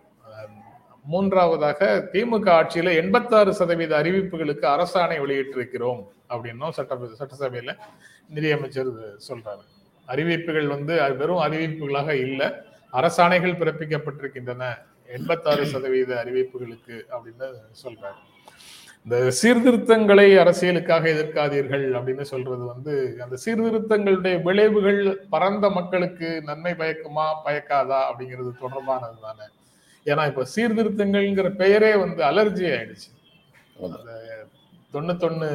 மூன்றாவதாக 1.12 1.90
திமுக 2.14 2.48
ஆட்சியில 2.60 2.94
எண்பத்தாறு 3.02 3.52
சதவீத 3.60 3.94
அறிவிப்புகளுக்கு 4.02 4.66
அரசாணை 4.76 5.18
வெளியிட்டிருக்கிறோம் 5.24 6.02
அப்படின்னும் 6.34 6.76
சட்ட 6.78 6.98
சட்டசபையில 7.22 7.74
நிதியமைச்சர் 8.36 8.92
சொல்றாரு. 9.30 9.64
அறிவிப்புகள் 10.14 10.68
வந்து 10.76 10.94
அது 11.06 11.16
வெறும் 11.22 11.44
அறிவிப்புகளாக 11.48 12.10
இல்லை 12.26 12.48
அரசாணைகள் 13.00 13.60
பிறப்பிக்கப்பட்டிருக்கின்றன. 13.62 14.64
எண்பத்தாறு 15.18 15.66
சதவீத 15.74 16.12
அறிவிப்புகளுக்கு 16.24 16.96
அப்படின்னு 17.16 17.48
சொல்றாரு. 17.84 18.20
இந்த 19.06 19.18
சீர்திருத்தங்களை 19.32 20.26
அரசியலுக்காக 20.38 21.06
எதிர்க்காதீர்கள் 21.14 21.86
அப்படின்னு 21.98 22.26
சொல்றது 22.32 22.64
வந்து 22.66 22.94
அந்த 23.24 23.36
சீர்திருத்தங்களுடைய 23.46 24.36
விளைவுகள் 24.42 25.00
பரந்த 25.30 25.70
மக்களுக்கு 25.70 26.28
நன்மை 26.50 26.74
பயக்குமா 26.82 27.26
பயக்காதா 27.46 28.00
அப்படிங்கிறது 28.10 28.52
தொடர்பானது 28.64 29.18
தானே 29.22 29.48
ஏன்னா 30.06 30.24
இப்ப 30.28 30.46
சீர்திருத்தங்கள்ங்கிற 30.56 31.50
பெயரே 31.56 31.92
வந்து 31.96 32.22
அலர்ஜி 32.24 32.66
ஆயிடுச்சு. 32.76 33.10
தொண்ணூத்தொன்னு. 34.94 35.50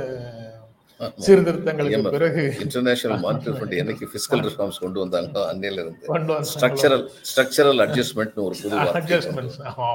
சீர்திருத்தங்களுக்கு. 1.25 2.11
பிறகு 2.17 2.43
இன்டர்நேஷனல் 2.65 3.23
மானிட்டரி 3.25 3.57
ஃபண்ட் 3.59 3.75
என்னைக்கு 3.83 4.07
ஃபிஸ்கல் 4.13 4.45
ரிஃபார்ம்ஸ் 4.49 4.83
கொண்டு 4.85 4.99
வந்தாங்களோ 5.05 5.43
அன்னையில 5.53 5.83
இருந்து. 5.85 6.07
ஸ்ட்ரக்சரல் 6.53 7.05
ஸ்ட்ரக்சரல் 7.31 7.83
அட்ஜஸ்ட்மெண்ட் 7.87 8.39
ஒரு 8.47 8.57
புது 8.63 8.79
அட்ஜஸ்ட்மெண்ட்ஸ் 9.01 9.59
ஆமா 9.67 9.93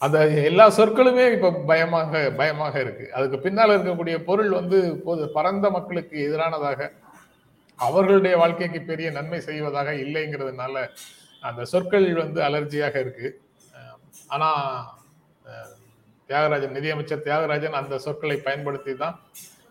அந்த 0.00 0.18
எல்லா 0.50 0.64
சொற்களுமே 0.78 1.24
இப்ப 1.34 1.50
பயமாக 1.70 2.22
பயமாக 2.40 2.74
இருக்கு. 2.84 3.06
அதுக்கு 3.16 3.38
பின்னால் 3.44 3.74
இருக்கக்கூடிய 3.76 4.16
பொருள் 4.28 4.50
வந்து 4.58 4.78
பொது 5.06 5.22
பரந்த 5.36 5.66
மக்களுக்கு 5.76 6.16
எதிரானதாக 6.26 6.90
அவர்களுடைய 7.78 8.34
வாழ்க்கைக்கு 8.42 8.80
பெரிய 8.90 9.08
நன்மை 9.18 9.40
செய்வதாக 9.48 9.92
இல்லைங்கிறதுனால 10.04 10.84
அந்த 11.48 11.62
சொற்கள் 11.72 12.06
வந்து 12.24 12.40
அலர்ஜியாக 12.48 12.94
இருக்கு. 13.04 13.28
ஆனா 14.34 14.48
தியாகராஜன் 16.28 16.76
நிதியமைச்சர் 16.76 17.24
தியாகராஜன் 17.24 17.78
அந்த 17.80 17.94
சொற்களை 18.04 18.36
பயன்படுத்தி 18.46 18.92
தான் 19.02 19.16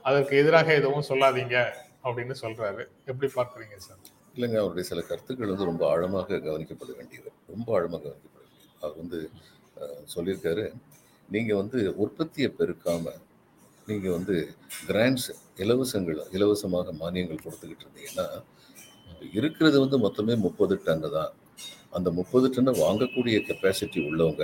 அதற்கு 0.09 0.33
எதிராக 0.41 0.69
எதுவும் 0.79 1.07
சொல்லாதீங்க 1.09 1.57
அப்படின்னு 2.05 2.35
சொல்றாரு. 2.41 2.83
எப்படி 3.11 3.27
பார்க்குறீங்க 3.37 3.77
சார்? 3.85 4.01
இல்லைங்க 4.35 4.57
அவருடைய 4.61 4.85
சில 4.89 5.01
கருத்துக்கள் 5.09 5.51
வந்து 5.53 5.69
ரொம்ப 5.71 5.83
ஆழமாக 5.93 6.39
கவனிக்கப்பட 6.47 6.91
வேண்டியது. 6.99 7.29
ரொம்ப 7.53 7.67
ஆழமாக 7.77 8.03
கவனிக்கப்பட 8.05 8.43
வேண்டியது. 8.43 8.69
அவர் 8.83 8.97
வந்து 9.01 9.19
சொல்லியிருக்காரு. 10.13 10.65
நீங்கள் 11.29 11.59
வந்து 11.61 11.79
உற்பத்தியை 12.03 12.49
பெருக்காமல் 12.59 13.21
நீங்கள் 13.89 14.15
வந்து 14.17 14.35
கிராண்ட்ஸ் 14.89 15.29
இலவசங்கள் 15.63 16.19
இலவசமாக 16.37 16.93
மானியங்கள் 17.01 17.43
கொடுத்துக்கிட்டு 17.45 17.85
இருந்தீங்கன்னா 17.85 18.27
இருக்கிறது 19.37 19.77
வந்து 19.83 19.97
மொத்தமே 20.05 20.33
முப்பது 20.45 20.75
டன்னு 20.85 21.09
தான். 21.17 21.33
அந்த 21.97 22.09
முப்பது 22.19 22.47
டன்னை 22.53 22.73
வாங்கக்கூடிய 22.83 23.37
கெப்பாசிட்டி 23.47 23.99
உள்ளவங்க 24.09 24.43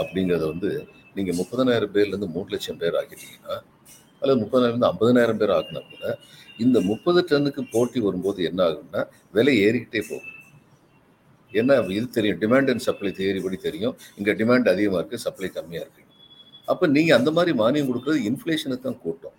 அப்படிங்கிறத 0.00 0.44
வந்து 0.52 0.70
நீங்கள் 1.16 1.38
முப்பதனாயிரம் 1.40 1.92
பேர்லேருந்து 1.94 2.28
மூணு 2.34 2.48
லட்சம் 2.54 2.80
பேர் 2.82 2.98
ஆக்கிட்டீங்கன்னா 3.00 3.56
அல்லது 4.22 4.38
முப்பதாயிரம் 4.42 4.88
ஐம்பதனாயிரம் 4.90 5.40
பேர் 5.40 5.54
ஆகினா 5.56 5.82
கூட 5.92 6.04
இந்த 6.64 6.78
முப்பது 6.90 7.20
டன்னுக்கு 7.30 7.62
போட்டி 7.74 7.98
வரும்போது 8.06 8.40
என்ன 8.50 8.60
ஆகும்னா 8.68 9.02
விலை 9.36 9.54
ஏறிக்கிட்டே 9.66 10.00
போகும். 10.10 10.34
என்ன 11.60 11.76
இது 11.98 12.06
தெரியும். 12.18 12.38
டிமாண்ட் 12.44 12.70
அண்ட் 12.72 12.84
சப்ளை 12.88 13.10
தியரி 13.18 13.40
படி 13.46 13.58
தெரியும். 13.68 13.94
இங்கே 14.18 14.32
டிமாண்ட் 14.40 14.70
அதிகமாக 14.74 15.00
இருக்குது 15.02 15.24
சப்ளை 15.26 15.50
கம்மியாக 15.56 15.84
இருக்குது 15.86 16.06
அப்போ 16.72 16.84
நீங்கள் 16.96 17.16
அந்த 17.18 17.30
மாதிரி 17.36 17.52
மானியம் 17.62 17.88
கொடுக்குறது 17.90 18.20
இன்ஃப்ளேஷனை 18.30 18.76
தான் 18.86 18.98
கூட்டும். 19.04 19.36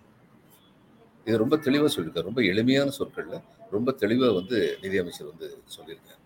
இது 1.26 1.36
ரொம்ப 1.44 1.56
தெளிவாக 1.66 1.90
சொல்லியிருக்காரு. 1.94 2.28
ரொம்ப 2.30 2.42
எளிமையான 2.52 2.92
சொற்களில் 2.98 3.42
ரொம்ப 3.76 3.90
தெளிவாக 4.02 4.32
வந்து 4.40 4.56
நிதியமைச்சர் 4.84 5.30
வந்து 5.32 5.48
சொல்லியிருக்காரு. 5.74 6.20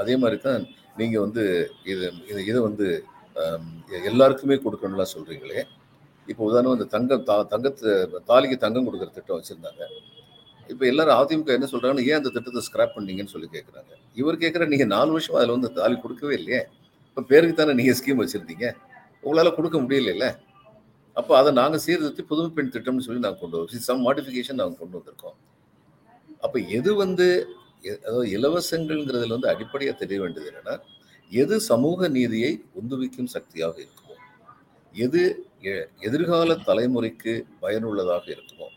அதே 0.00 0.14
மாதிரி 0.22 0.36
தான் 0.46 0.62
நீங்கள் 1.00 1.24
வந்து 1.24 1.42
இது 1.92 2.06
இது 2.30 2.40
இதை 2.50 2.60
வந்து 2.68 2.86
எல்லாருக்குமே 4.10 4.56
கொடுக்கணும்லாம் 4.62 5.14
சொல்கிறீங்களே 5.16 5.60
இப்போ 6.30 6.42
உதாரணம் 6.48 6.76
இந்த 6.76 6.86
தங்கம் 6.94 7.26
தா 7.28 7.34
தங்கத்து 7.52 7.90
தாலிக்கு 8.30 8.56
தங்கம் 8.64 8.86
கொடுக்குற 8.86 9.10
திட்டம் 9.18 9.38
வச்சுருந்தாங்க. 9.38 9.82
இப்போ 10.72 10.84
எல்லாரும் 10.92 11.18
அதிமுக 11.20 11.52
என்ன 11.58 11.68
சொல்கிறாங்கன்னு 11.72 12.06
ஏன் 12.08 12.18
அந்த 12.20 12.30
திட்டத்தை 12.34 12.62
ஸ்க்ராப் 12.68 12.96
பண்ணீங்கன்னு 12.96 13.34
சொல்லி 13.34 13.48
கேட்குறாங்க 13.54 13.92
இவர் 14.18 14.36
கேட்குற 14.36 14.66
நீங்கள் 14.68 14.86
நாலு 14.86 15.10
வருஷம் 15.10 15.36
அதில் 15.36 15.54
வந்து 15.56 15.70
தாலி 15.72 15.96
கொடுக்கவே 16.00 16.34
இல்லையே. 16.34 16.60
இப்போ 17.08 17.22
பேருக்கு 17.22 17.56
தானே 17.56 17.72
நீங்கள் 17.72 17.96
ஸ்கீம் 17.98 18.20
வச்சுருந்தீங்க. 18.22 18.66
உங்களால் 19.22 19.56
கொடுக்க 19.56 19.76
முடியலைல்ல 19.78 20.26
அப்போ 21.16 21.32
அதை 21.38 21.50
நாங்கள் 21.52 21.82
சீர்திருத்தி 21.84 22.22
புதுமை 22.22 22.50
பெண் 22.54 22.72
திட்டம்னு 22.74 22.98
சொல்லி 22.98 23.20
நாங்கள் 23.20 23.40
கொண்டு 23.40 23.56
வரோம் 23.56 23.86
சம் 23.86 24.02
மாடிஃபிகேஷன் 24.06 24.58
நாங்கள் 24.60 24.80
கொண்டு 24.80 24.96
வந்திருக்கோம். 24.98 25.36
அப்போ 26.40 26.58
எது 26.76 26.94
வந்து 26.94 27.26
எ- 27.84 28.00
அதாவது 28.04 28.28
இலவசங்கள்ங்கிறதுல 28.36 29.28
வந்து 29.28 29.48
அடிப்படையாக 29.48 29.96
தெரிய 29.98 30.18
வேண்டியது 30.20 30.50
என்னன்னா 30.50 30.74
எது 31.32 31.60
சமூக 31.60 32.08
நீதியை 32.08 32.50
உந்துவிக்கும் 32.80 33.30
சக்தியாக 33.34 33.76
இருக்குமோ 33.78 34.16
எது 34.94 35.22
எ- 35.62 35.86
எதிர்கால 36.00 36.56
தலைமுறைக்கு 36.68 37.32
பயனுள்ளதாக 37.60 38.26
இருக்குமோ 38.36 38.68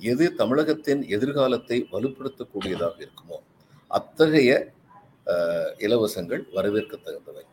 எது 0.00 0.34
தமிழகத்தின் 0.34 1.02
எதிர்காலத்தை 1.08 1.78
வலுப்படுத்தக்கூடியதாக 1.92 2.96
இருக்குமோ 2.98 3.38
அத்தகைய 3.98 4.52
இலவசங்கள் 5.86 6.42
வரவேற்க 6.56 6.94
தகுந்தவை 6.96 7.44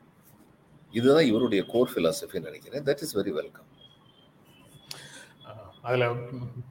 இதுதான் 0.93 1.27
இவருடைய 1.31 1.61
கோர் 1.71 1.93
பிலாசபின்னு 1.95 2.47
நினைக்கிறேன். 2.49 2.85
தட் 2.87 3.01
இஸ் 3.05 3.17
வெரி 3.17 3.33
வெல்கம் 3.39 3.67
அதுல 5.87 6.05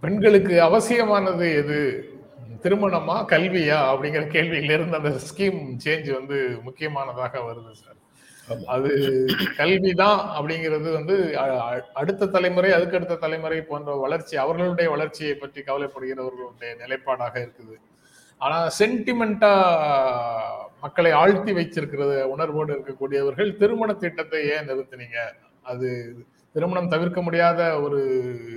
பெண்களுக்கு 0.03 0.55
அவசியமானது 0.69 1.47
எது? 1.61 1.79
திருமணமா 2.65 3.17
கல்வியா? 3.33 3.79
அப்படிங்கிற 3.91 4.25
கேள்வியில 4.35 4.77
இருந்து 4.77 4.99
அந்த 5.01 5.13
ஸ்கீம் 5.29 5.61
சேஞ்ச் 5.85 6.09
வந்து 6.19 6.37
முக்கியமானதாக 6.67 7.43
வருது 7.49 7.73
சார். 7.83 7.99
அது 8.75 8.91
கல்விதான் 9.61 10.21
அப்படிங்கிறது 10.37 10.89
வந்து 10.99 11.17
அடுத்த 12.01 12.31
தலைமுறை 12.37 12.71
அதுக்கடுத்த 12.77 13.21
தலைமுறை 13.25 13.61
போன்ற 13.71 13.97
வளர்ச்சி 14.05 14.37
அவர்களுடைய 14.45 14.89
வளர்ச்சியை 14.95 15.35
பற்றி 15.43 15.63
கவலைப்படுகிறவர்களுடைய 15.69 16.71
நிலைப்பாடாக 16.83 17.35
இருக்குது. 17.47 17.77
ஆனா 18.41 18.67
சென்டிமெண்டா 18.79 19.53
மக்களை 20.83 21.11
ஆழ்த்தி 21.13 21.53
வைச்சிருக்கிறது 21.53 22.17
உணர்வோடு 22.27 22.73
இருக்கக்கூடியவர்கள் 22.73 23.57
திருமண 23.57 23.93
திட்டத்தை 23.95 24.41
ஏன் 24.51 24.69
நிறுத்தினீங்க? 24.69 25.19
அது 25.65 25.89
திருமணம் 26.55 26.89
தவிர்க்க 26.89 27.21
முடியாத 27.23 27.61
ஒரு 27.81 27.99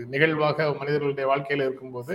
நிகழ்வாக 0.09 0.67
மனிதர்களுடைய 0.73 1.25
வாழ்க்கையில 1.27 1.65
இருக்கும்போது 1.65 2.13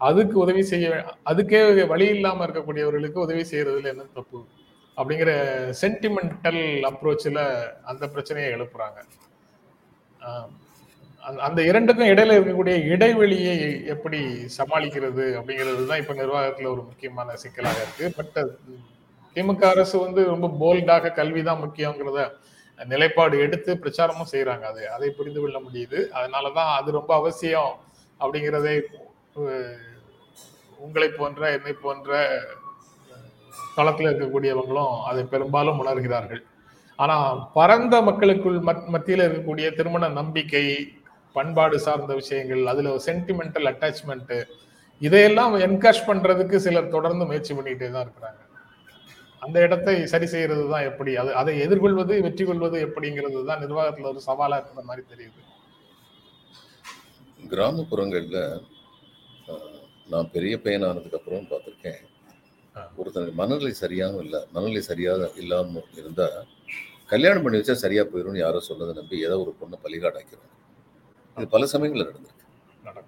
அதுக்கு 0.00 0.38
உதவி 0.38 0.62
செய்ய 0.62 0.86
அதுக்கே 1.26 1.60
வழி 1.86 2.06
இல்லாம 2.08 2.44
இருக்கக்கூடியவர்களுக்கு 2.46 3.18
உதவி 3.18 3.44
செய்யறதுல 3.44 3.92
என்ன 3.92 4.06
தப்பு? 4.12 4.40
அப்படிங்கிற 4.96 5.30
சென்டிமெண்டல் 5.80 6.60
அப்ரோச்சில் 6.90 7.40
அந்த 7.84 8.08
பிரச்சனையை 8.08 8.50
எழுப்புறாங்க. 8.52 8.98
ஆஹ் 10.20 10.50
அந்த- 11.26 11.42
அந்த 11.42 11.62
இரண்டுக்கும் 11.62 12.06
இடையில 12.06 12.34
இருக்கக்கூடிய 12.36 12.84
இடைவெளியை 12.84 13.84
எப்படி 13.84 14.18
சமாளிக்கிறது 14.58 15.24
அப்படிங்கிறது 15.38 15.86
தான் 15.86 15.98
இப்ப 15.98 16.14
நிர்வாகத்துல 16.14 16.64
ஒரு 16.64 16.82
முக்கியமான 16.82 17.36
சிக்கலாக 17.36 17.82
இருக்கு. 17.82 18.12
பட் 18.16 18.46
திமுக 19.34 19.64
அரசு 19.64 19.98
வந்து 19.98 20.24
ரொம்ப 20.24 20.56
போல்டாக 20.60 21.12
கல்வி 21.12 21.42
தான் 21.42 21.62
முக்கியங்கிறத 21.62 22.30
நிலைப்பாடு 22.84 23.38
எடுத்து 23.38 23.74
பிரச்சாரமும் 23.74 24.30
செய்யறாங்க 24.32 24.60
அது 24.60 24.90
அதை 24.90 25.10
புரிந்து 25.10 25.40
கொள்ள 25.40 25.60
முடியுது. 25.60 25.98
அதனாலதான் 26.12 26.74
அது 26.74 26.92
ரொம்ப 26.92 27.14
அவசியம் 27.14 27.74
அப்படிங்கிறதை 28.20 28.80
உங்களை 30.78 31.08
போன்ற 31.08 31.52
என்னை 31.52 31.72
போன்ற 31.72 32.40
களத்தில் 33.74 34.06
இருக்கக்கூடியவங்களும் 34.06 35.02
அதை 35.02 35.24
பெரும்பாலும் 35.24 35.86
உணர்கிறார்கள். 35.86 36.40
ஆனா 36.96 37.34
பரந்த 37.34 38.02
மக்களுக்குள் 38.02 38.58
மத்- 38.58 38.88
மத்தியில 38.92 39.24
இருக்கக்கூடிய 39.26 39.74
திருமண 39.74 40.08
நம்பிக்கை 40.08 40.92
பண்பாடு 41.36 41.76
சார்ந்த 41.86 42.12
விஷயங்கள் 42.20 42.62
அதுல 42.72 42.92
சென்டிமெண்டல் 43.06 43.68
அட்டாச்மெண்ட் 43.70 44.34
இதையெல்லாம் 45.00 45.54
என்கரேஜ் 45.66 46.06
பண்றதுக்கு 46.08 46.56
சிலர் 46.64 46.94
தொடர்ந்து 46.96 47.24
முயற்சி 47.30 47.52
பண்ணிட்டே 47.56 47.88
தான் 47.94 48.04
இருக்கிறாங்க. 48.06 48.40
அந்த 49.42 49.56
இடத்தை 49.66 49.94
சரி 50.12 50.26
செய்யறது 50.34 50.64
தான் 50.72 50.86
எப்படி 50.90 51.12
அது 51.22 51.30
அதை 51.40 51.54
எதிர்கொள்வது 51.64 52.14
வெற்றி 52.26 52.44
கொள்வது 52.48 52.76
எப்படிங்கிறது 52.86 53.40
தான் 53.50 53.62
நிர்வாகத்துல 53.64 54.10
ஒரு 54.12 54.22
சவாலா 54.28 54.58
இருக்கிற 54.60 54.84
மாதிரி 54.90 55.02
தெரியுது. 55.12 55.40
கிராமப்புறங்களில் 57.52 58.40
நான் 60.12 60.32
பெரிய 60.36 60.54
பையன் 60.64 60.86
ஆனதுக்கு 60.88 61.18
அப்புறம் 61.20 61.50
பார்த்துருக்கேன். 61.52 62.00
ஒருத்தனுக்கு 63.00 63.38
மனநிலை 63.40 63.72
சரியாகவும் 63.82 64.22
இல்லை 64.24 64.40
மனநிலை 64.54 64.82
சரியாக 64.90 65.30
இல்லாமல் 65.42 65.90
இருந்தால் 66.00 66.38
கல்யாணம் 67.12 67.44
பண்ணி 67.44 67.58
வச்சா 67.60 67.76
சரியாக 67.84 68.06
போயிடும்னு 68.12 68.44
யாரோ 68.44 68.60
சொன்னதை 68.68 68.92
நம்பி 68.98 69.16
ஏதோ 69.26 69.36
ஒரு 69.44 69.52
பொண்ணை 69.60 69.76
பலிகாடாக்கிறாங்க 69.84 70.53
இது 71.36 71.46
பல 71.54 71.66
சமயங்களில் 71.72 72.08
நடந்திருக்கு. 72.08 72.44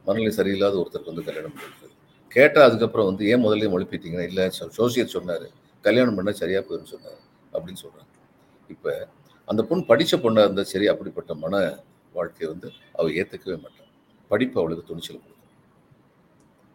மனநிலை 0.07 0.33
சரியில்லாத 0.39 0.75
ஒருத்தருக்கு 0.81 1.13
வந்து 1.13 1.27
கல்யாணம் 1.29 1.55
பண்ணிருக்கு 1.57 1.95
கேட்டால் 2.33 2.67
அதுக்கப்புறம் 2.69 3.09
வந்து 3.11 3.25
ஏன் 3.33 3.43
முதல்ல 3.45 3.69
மொழிப்பிட்டீங்கன்னா 3.75 4.27
இல்லை 4.31 4.45
சோசியல் 4.79 5.13
சொன்னார். 5.17 5.47
கல்யாணம் 5.85 6.17
பண்ணால் 6.19 6.41
சரியாக 6.43 6.63
போயிடும் 6.69 6.93
சொன்னார். 6.95 7.21
அப்படின்னு 7.55 7.81
சொல்கிறாங்க 7.85 8.13
இப்போ 8.75 8.93
அந்த 9.49 9.61
பொண்ணு 9.69 9.83
படித்த 9.91 10.15
பொண்ணாக 10.25 10.47
இருந்தால் 10.47 10.71
சரி 10.73 10.87
அப்படிப்பட்ட 10.93 11.33
மன 11.45 11.55
வாழ்க்கையை 12.15 12.49
வந்து 12.53 12.69
அவள் 12.99 13.17
ஏற்றுக்கவே 13.21 13.57
மாட்டான். 13.65 13.91
படிப்பு 14.31 14.57
அவளுக்கு 14.63 14.85
துணிச்சல் 14.91 15.21
கொடுக்கும். 15.23 15.53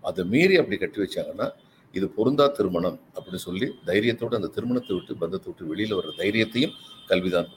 அதை 0.03 0.21
மீறி 0.33 0.55
அப்படி 0.61 0.77
கட்டி 0.83 0.99
வச்சாங்கன்னா 1.03 1.47
இது 1.93 2.05
பொருந்தா 2.17 2.45
திருமணம் 2.57 2.97
அப்படின்னு 3.15 3.41
சொல்லி 3.47 3.67
தைரியத்தோடு 3.89 4.37
அந்த 4.39 4.49
திருமணத்தை 4.55 4.93
விட்டு 4.97 5.13
பந்தத்தை 5.23 5.47
விட்டு 5.49 5.71
வெளியில 5.71 5.97
வர்ற 5.99 6.11
தைரியத்தையும் 6.21 6.75
கல்விதான் 7.09 7.49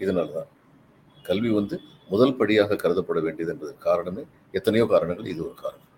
இதனால 0.00 0.28
தான் 0.38 0.50
கல்வி 1.24 1.50
வந்து 1.60 1.76
முதல் 2.08 2.36
படியாக 2.36 2.76
கருதப்பட 2.76 3.20
வேண்டியது 3.22 3.52
என்பதற்கு 3.52 3.88
காரணமே 3.90 4.22
எத்தனையோ 4.52 4.86
காரணங்கள். 4.86 5.30
இது 5.34 5.42
ஒரு 5.46 5.54
காரணம். 5.54 5.92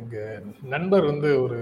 இங்க 0.00 0.16
நண்பர் 0.62 1.04
வந்து 1.04 1.28
ஒரு 1.42 1.58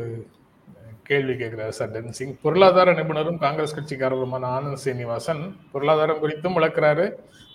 கேள்வி 1.08 1.34
கேட்கிறார் 1.36 1.74
சார் 1.78 1.90
டென் 1.90 2.14
சிங் 2.18 2.36
பொருளாதார 2.42 2.92
நிபுணரும் 2.92 3.38
காங்கிரஸ் 3.38 3.76
கட்சிக்காரருமான 3.76 4.48
ஆனந்த் 4.56 4.82
சீனிவாசன் 4.84 5.42
பொருளாதாரம் 5.72 6.22
குறித்தும் 6.22 6.56
விளக்குறாரு. 6.58 7.06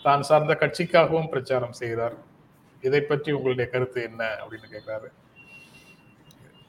தான் 0.03 0.21
சார்ந்த 0.21 0.53
கட்சிக்காகவும் 0.59 1.29
பிரச்சாரம் 1.29 1.77
செய்கிறார். 1.81 2.15
இதை 2.83 3.01
பற்றி 3.01 3.31
உங்களுடைய 3.31 3.69
கருத்து 3.71 4.01
என்ன? 4.03 4.23
அப்படின்னு 4.41 4.69
கேட்கிறாரு. 4.75 5.09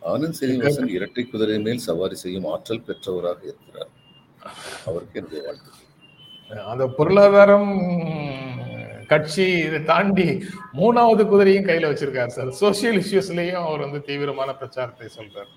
ஆனந்த் 0.03 0.39
சீனிவாசன் 0.41 0.89
இரட்டை 0.89 1.25
குதிரை 1.25 1.59
மேல் 1.59 1.87
சவாரி 1.89 2.15
செய்யும் 2.15 2.49
ஆற்றல் 2.53 2.87
பெற்றவராக 2.87 3.41
இருக்கிறார். 3.43 3.93
அவருக்கு 4.87 5.19
என்னுடைய 5.21 5.43
வாழ்த்து. 5.47 5.80
அந்த 6.73 6.85
பொருளாதாரம் 6.99 7.71
கட்சி 9.07 9.45
இதை 9.67 9.79
தாண்டி 9.85 10.27
மூணாவது 10.81 11.23
குதிரையும் 11.31 11.69
கையில 11.69 11.91
வச்சிருக்காரு 11.91 12.33
சார். 12.37 12.51
சோசியல் 12.61 12.99
இஷ்யூஸ்லயும் 13.03 13.67
அவர் 13.69 13.85
வந்து 13.85 14.01
தீவிரமான 14.03 14.55
பிரச்சாரத்தை 14.55 15.09
சொல்றார். 15.19 15.51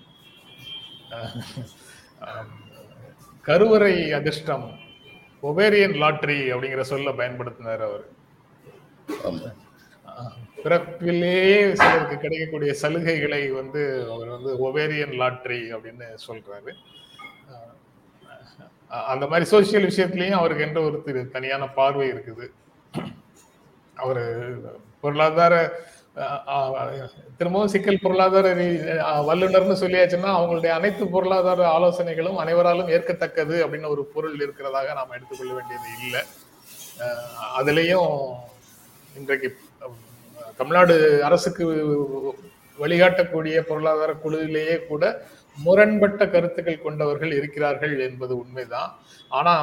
கருவறை 3.42 4.12
அதிர்ஷ்டம் 4.12 4.66
ஒவேரியன் 5.42 5.96
லாட்ரி 6.02 6.38
அப்படிங்கிற 6.54 6.80
சொல்ல 6.80 7.10
பயன்படுத்தினார் 7.10 7.84
அவர். 7.88 8.06
பிறப்பிலேயே 10.64 11.72
சிலருக்கு 11.80 12.16
கிடைக்கக்கூடிய 12.18 12.74
சலுகைகளை 12.82 13.42
வந்து 13.52 13.82
அவர் 14.12 14.28
வந்து 14.28 14.52
ஒவேரியன் 14.66 15.14
லாட்ரி 15.22 15.60
அப்படின்னு 15.76 16.06
சொல்றாரு. 16.28 16.72
அந்த 19.12 19.24
மாதிரி 19.30 19.46
சோசியல் 19.52 19.88
விஷயத்துலயும் 19.90 20.40
அவருக்கு 20.40 20.66
என்ற 20.66 20.80
ஒரு 20.88 20.98
திரு 21.06 21.20
தனியான 21.34 21.68
பார்வை 21.78 22.06
இருக்குது. 22.12 22.46
அவர் 24.04 24.22
பொருளாதார 25.02 25.54
திரும்பவும் 27.38 27.72
சிக்கல் 27.72 28.02
பொருளாதார 28.02 28.46
வல்லுநர்னு 28.54 29.24
வல்லுனர்னு 29.28 29.76
சொல்லியாச்சுன்னா 29.82 30.30
அவங்களுடைய 30.38 30.72
அனைத்து 30.78 31.04
பொருளாதார 31.14 31.60
ஆலோசனைகளும் 31.76 32.40
அனைவராலும் 32.42 32.92
ஏற்கத்தக்கது 32.96 33.56
அப்படின்னு 33.64 33.92
ஒரு 33.94 34.02
பொருள் 34.14 34.36
இருக்கிறதாக 34.44 34.94
நாம் 34.98 35.14
எடுத்துக்கொள்ள 35.16 35.52
வேண்டியது 35.58 35.88
இல்லை. 36.06 36.22
அதுலேயும் 37.58 38.12
இன்றைக்கு 39.20 39.48
தமிழ்நாடு 40.60 40.96
அரசுக்கு 41.28 41.64
வழிகாட்டக்கூடிய 42.78 43.56
பொருளாதார 43.70 44.12
குழுவிலேயே 44.22 44.76
கூட 44.90 45.04
முரண்பட்ட 45.66 46.22
கருத்துக்கள் 46.34 46.84
கொண்டவர்கள் 46.86 47.32
இருக்கிறார்கள் 47.38 47.94
என்பது 48.08 48.34
உண்மைதான். 48.42 48.90
ஆனா 49.28 49.54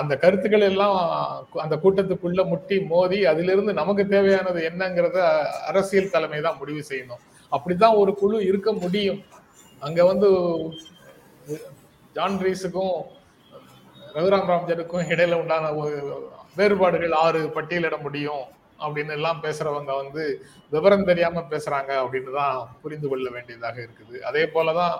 அந்த 0.00 0.14
கருத்துக்கள் 0.22 0.68
எல்லாம் 0.68 0.96
அந்த 1.64 1.74
கூட்டத்துக்குள்ள 1.82 2.42
முட்டி 2.52 2.76
மோதி 2.92 3.18
அதிலிருந்து 3.32 3.72
நமக்கு 3.80 4.04
தேவையானது 4.14 4.60
என்னங்கிறத 4.70 5.18
அரசியல் 5.70 6.12
தலைமை 6.14 6.40
தான் 6.46 6.58
முடிவு 6.58 6.82
செய்யணும். 6.90 7.22
அப்படிதான் 7.52 7.98
ஒரு 8.02 8.14
குழு 8.22 8.38
இருக்க 8.50 8.72
முடியும். 8.72 9.20
அங்க 9.86 10.00
வந்து 10.10 10.28
ஜான் 12.16 12.38
ரீஸுக்கும் 12.44 12.96
ரகுராம் 14.14 14.50
ராம்ஜனுக்கும் 14.52 15.08
இடையில 15.12 15.38
உண்டான 15.42 15.70
வேறுபாடுகள் 16.58 17.12
ஆறு 17.24 17.40
பட்டியலிட 17.56 17.96
முடியும். 18.06 18.44
அப்படின்னு 18.84 19.16
எல்லாம் 19.18 19.40
பேசுறவங்க 19.46 19.92
வந்து 20.02 20.22
விவரம் 20.74 21.08
தெரியாம 21.10 21.44
பேசுறாங்க 21.52 21.90
அப்படின்னு 22.02 22.32
தான் 22.40 22.56
புரிந்து 22.82 23.08
கொள்ள 23.08 23.26
வேண்டியதாக 23.36 23.76
இருக்குது. 23.86 24.16
அதே 24.30 24.44
போலதான் 24.54 24.94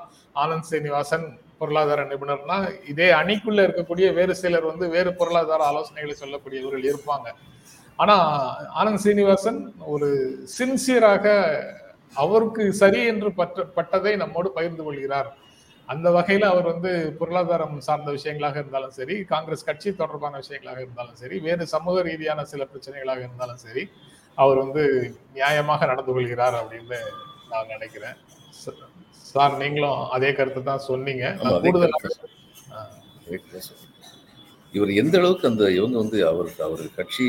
ஆனந்த் 0.45 0.69
சீனிவாசன் 0.71 1.27
பொருளாதார 1.61 2.05
நிபுணர்னா 2.13 2.59
இதே 2.93 3.09
அணிக்குள்ள 3.21 3.61
இருக்கக்கூடிய 3.67 4.07
வேறு 4.19 4.35
சிலர் 4.43 4.71
வந்து 4.73 4.89
வேறு 4.97 5.11
பொருளாதார 5.21 5.65
ஆலோசனைகளை 5.71 6.15
சொல்லக்கூடியவர்கள் 6.23 6.89
இருப்பாங்க. 6.91 7.29
ஆனா 8.03 8.17
ஆனந்த் 8.81 9.05
சீனிவாசன் 9.05 9.61
ஒரு 9.95 10.09
சின்சியராக 10.59 11.27
அவருக்கு 12.23 12.63
சரி 12.83 13.01
என்று 13.13 13.29
பற்ற 13.41 13.67
பட்டதை 13.77 14.13
நம்மோடு 14.23 14.49
பகிர்ந்து 14.57 14.83
கொள்கிறார். 14.87 15.29
அந்த 15.91 16.09
வகையில 16.11 16.45
அவர் 16.45 16.67
வந்து 16.73 16.91
பொருளாதாரம் 17.21 17.77
சார்ந்த 17.81 18.11
விஷயங்களாக 18.11 18.59
இருந்தாலும் 18.59 18.97
சரி 18.99 19.15
காங்கிரஸ் 19.25 19.65
கட்சி 19.65 19.89
தொடர்பான 19.93 20.35
விஷயங்களாக 20.39 20.81
இருந்தாலும் 20.81 21.17
சரி 21.17 21.39
வேறு 21.41 21.67
சமூக 21.67 22.03
ரீதியான 22.03 22.45
சில 22.45 22.65
பிரச்சனைகளாக 22.65 23.23
இருந்தாலும் 23.23 23.63
சரி 23.63 23.85
அவர் 24.39 24.59
வந்து 24.59 24.85
நியாயமாக 25.35 25.87
நடந்து 25.87 26.13
கொள்கிறார் 26.13 26.59
அப்படின்னு 26.61 27.01
நான் 27.51 27.71
நினைக்கிறேன் 27.71 28.19
சார் 29.27 29.57
நீங்களும் 29.59 30.01
அதே 30.11 30.31
கருத்து 30.33 30.63
தான் 30.63 30.87
சொன்னீங்க 30.89 31.25
yes. 33.31 33.67
இவர் 34.75 34.91
எந்த 34.93 35.15
அளவுக்கு 35.19 35.47
அந்த 35.47 35.65
இவங்க 35.71 35.97
வந்து 35.99 36.19
அவர் 36.27 36.49
அவர் 36.61 36.83
கட்சி 36.97 37.27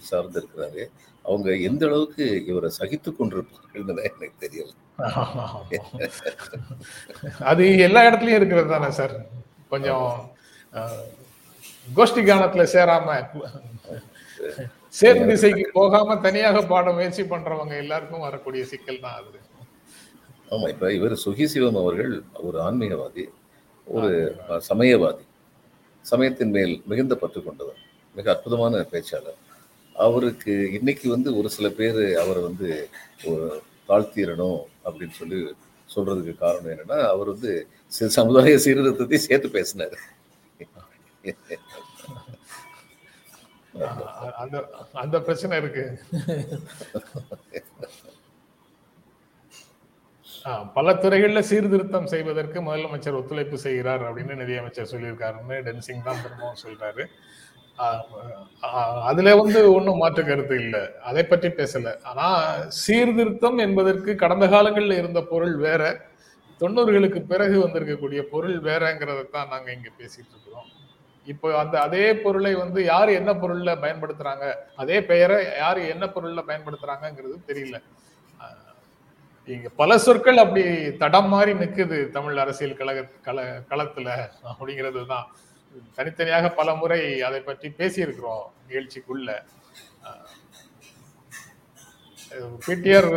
சார்ந்து 0.00 0.38
இருக்கிறாரு 0.40 0.84
அவங்க 1.24 1.48
எந்த 1.68 1.82
அளவுக்கு 1.88 2.24
இவரை 2.50 2.68
சகித்து 2.78 3.10
கொண்டிருப்பார்கள் 3.12 3.88
எனக்கு 4.10 4.36
தெரியல. 4.44 4.70
அது 7.50 7.64
எல்லா 7.86 8.00
இடத்துலயும் 8.08 8.38
இருக்கிறது 8.40 8.68
தானே 8.72 8.90
சார்? 8.98 9.14
கொஞ்சம் 9.72 10.06
கோஷ்டி 11.88 12.22
கானத்துல 12.22 12.64
சேராம 12.74 13.06
சேர்ந்து 14.94 15.24
திசைக்கு 15.30 15.64
போகாம 15.74 16.16
தனியாக 16.26 16.60
பாட 16.70 16.86
முயற்சி 16.96 17.22
பண்றவங்க 17.32 17.74
எல்லாருக்கும் 17.82 18.24
வரக்கூடிய 18.26 18.62
சிக்கல் 18.72 19.02
தான் 19.04 19.18
அது. 19.20 19.40
ஆமா 20.54 20.66
இப்ப 20.74 20.92
இவர் 20.98 21.14
சுகி 21.24 21.46
சிவம் 21.52 21.80
அவர்கள் 21.82 22.12
ஒரு 22.46 22.58
ஆன்மீகவாதி 22.66 23.24
ஒரு 23.86 24.10
சமயவாதி. 24.70 25.24
சமயத்தின் 26.04 26.54
மேல் 26.56 26.74
மிகுந்த 26.90 27.14
பற்று 27.22 27.40
கொண்டவர் 27.42 27.80
மிக 28.14 28.26
அற்புதமான 28.34 28.82
பேச்சாளர். 28.92 29.38
அவருக்கு 30.00 30.54
இன்னைக்கு 30.78 31.06
வந்து 31.10 31.30
ஒரு 31.38 31.48
சில 31.56 31.68
பேர் 31.78 32.00
அவரை 32.22 32.42
வந்து 32.42 32.68
ஒரு 33.30 33.46
தாழ்த்திடணும் 33.88 34.60
அப்படின்னு 34.86 35.16
சொல்லி 35.20 35.40
சொல்றதுக்கு 35.88 36.34
காரணம் 36.38 36.72
என்னன்னா 36.74 36.98
அவர் 37.12 37.32
வந்து 37.34 37.52
சமுதாய 38.18 38.58
சீர்திருத்தத்தை 38.64 39.18
சேர்த்து 39.26 39.50
பேசினார். 39.58 39.96
அந்த 44.42 44.56
அந்த 45.02 45.16
பிரச்சனை 45.26 45.56
இருக்கு. 45.62 45.84
ஆஹ், 50.44 50.66
பல 50.76 50.88
துறைகளில் 51.02 51.48
சீர்திருத்தம் 51.50 52.10
செய்வதற்கு 52.12 52.58
முதலமைச்சர் 52.68 53.18
ஒத்துழைப்பு 53.20 53.58
செய்கிறார் 53.64 54.04
அப்படின்னு 54.08 54.40
நிதியமைச்சர் 54.42 54.92
சொல்லியிருக்காருன்னு 54.92 55.56
டென்சிங் 55.68 56.06
தான் 56.08 56.22
திரும்பவும் 56.24 56.62
சொல்றாரு. 56.64 57.04
அதுல 59.08 59.34
வந்து 59.40 59.60
ஒன்றும் 59.76 60.00
மாற்று 60.02 60.22
கருத்து 60.28 60.56
இல்லை. 60.64 60.82
அதை 61.08 61.22
பற்றி 61.30 61.48
பேசல. 61.60 61.92
ஆனா 62.10 62.26
சீர்திருத்தம் 62.82 63.58
என்பதற்கு 63.66 64.10
கடந்த 64.22 64.46
காலங்களில் 64.54 65.00
இருந்த 65.00 65.20
பொருள் 65.32 65.56
வேற 65.66 65.82
தொண்ணூறுகளுக்கு 66.60 67.20
பிறகு 67.32 67.56
வந்திருக்கக்கூடிய 67.64 68.22
பொருள் 68.32 68.56
வேறங்கிறத 68.68 69.22
தான் 69.36 69.50
நாங்க 69.52 69.68
இங்க 69.76 69.90
பேசிட்டு 70.00 70.32
இருக்கிறோம். 70.34 70.68
இப்போ 71.26 71.48
அந்த 71.62 71.76
அதே 71.86 72.04
பொருளை 72.24 72.52
வந்து 72.62 72.80
யார் 72.92 73.10
என்ன 73.20 73.30
பொருள்ல 73.42 73.70
பயன்படுத்துறாங்க 73.84 74.44
அதே 74.82 74.98
பெயரை 75.10 75.38
யார் 75.62 75.80
என்ன 75.94 76.04
பொருள்ல 76.14 76.42
பயன்படுத்துறாங்கிறது 76.50 77.36
தெரியல. 77.50 77.78
இங்க 79.54 79.68
பல 79.80 79.92
சொற்கள் 80.04 80.42
அப்படி 80.42 80.62
தடம் 81.02 81.30
மாறி 81.34 81.52
நிற்குது 81.60 81.98
தமிழ் 82.16 82.40
அரசியல் 82.42 82.78
கழக 82.80 83.00
கல 83.28 83.38
களத்துல 83.70 84.08
அப்படிங்கிறது 84.50 85.02
தான். 85.12 85.26
தனித்தனியாக 85.96 86.46
பல 86.58 86.68
முறை 86.80 87.00
அதை 87.28 87.40
பற்றி 87.48 87.68
பேசியிருக்கிறோம் 87.80 88.44
நிகழ்ச்சிக்குள்ள. 88.68 89.30
பிடிஆர் 92.66 93.08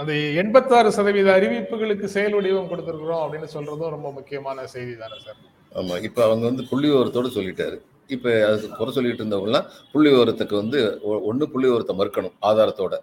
அந்த 0.00 0.12
எண்பத்தாறு 0.42 0.88
சதவீத 0.96 1.28
அறிவிப்புகளுக்கு 1.38 2.06
செயல் 2.14 2.36
வடிவம் 2.36 2.70
கொடுத்திருக்கிறோம் 2.70 3.22
அப்படின்னு 3.24 3.48
சொல்றதும் 3.56 3.94
ரொம்ப 3.96 4.08
முக்கியமான 4.16 4.66
செய்தி 4.74 4.94
தானே 5.02 5.18
சார்? 5.26 5.38
ஆமா 5.80 5.96
இப்ப 6.08 6.24
அவங்க 6.28 6.44
வந்து 6.50 6.64
புள்ளி 6.70 6.88
விவரத்தோட 6.92 7.30
சொல்லிட்டாரு. 7.36 7.76
இப்ப 8.14 8.32
அது 8.48 8.66
குறை 8.78 8.90
சொல்லிட்டு 8.96 9.22
இருந்தவங்கலாம் 9.22 9.68
புள்ளி 9.92 10.08
விவரத்துக்கு 10.14 10.54
வந்து 10.62 10.80
ஒண்ணு 11.30 11.46
புள்ளி 11.52 11.68
விவரத்தை 11.70 11.94
மறுக்கணும் 12.00 12.36
ஆதாரத்தோட. 12.50 12.94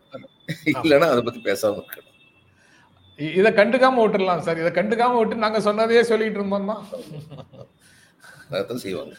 இல்லைன்னா 0.83 1.09
அதை 1.13 1.21
பத்தி 1.27 1.41
பேசாம 1.49 1.79
இருக்கணும். 1.81 2.09
இதை 3.39 3.49
கண்டுக்காம 3.59 4.01
விட்டுறலாம் 4.03 4.45
சார். 4.47 4.61
இதை 4.63 4.71
கண்டுக்காம 4.77 5.17
விட்டு 5.19 5.43
நாங்க 5.45 5.61
சொன்னதையே 5.67 6.03
சொல்லிட்டு 6.11 6.39
இருந்தோம்னா. 6.41 6.77
அதைத்தான் 8.49 8.83
செய்வாங்க. 8.85 9.15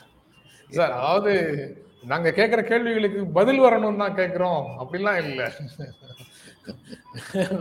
சார் 0.77 0.95
அதாவது 1.01 1.33
நாங்க 2.13 2.31
கேட்கிற 2.39 2.61
கேள்விகளுக்கு 2.71 3.21
பதில் 3.39 3.61
வரணும்னு 3.65 4.03
தான் 4.03 4.19
கேட்கிறோம் 4.21 4.65
அப்படிலாம் 4.83 5.21
இல்லை. 5.25 5.47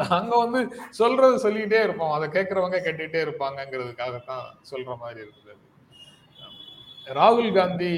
நாங்க 0.01 0.33
வந்து 0.43 0.59
சொல்றது 0.99 1.35
சொல்லிட்டே 1.45 1.79
இருப்போம். 1.85 2.13
அதை 2.15 2.25
கேட்கறவங்க 2.35 2.79
கேட்டுட்டே 2.85 3.21
இருப்பாங்கங்கிறதுக்காகத்தான் 3.25 4.45
சொல்ற 4.71 4.95
மாதிரி 5.03 5.19
இருக்குது. 5.25 5.53
ராகுல் 7.19 7.51
காந்தி 7.59 7.93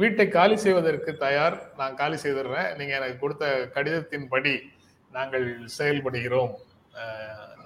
வீட்டை 0.00 0.26
காலி 0.36 0.56
செய்வதற்கு 0.64 1.10
தயார். 1.24 1.56
நான் 1.80 1.98
காலி 2.00 2.16
செய்திடுறேன். 2.22 2.70
நீங்க 2.78 2.92
எனக்கு 3.00 3.16
கொடுத்த 3.24 3.46
கடிதத்தின் 3.74 4.30
படி 4.32 4.54
நாங்கள் 5.16 5.46
செயல்படுகிறோம். 5.78 6.52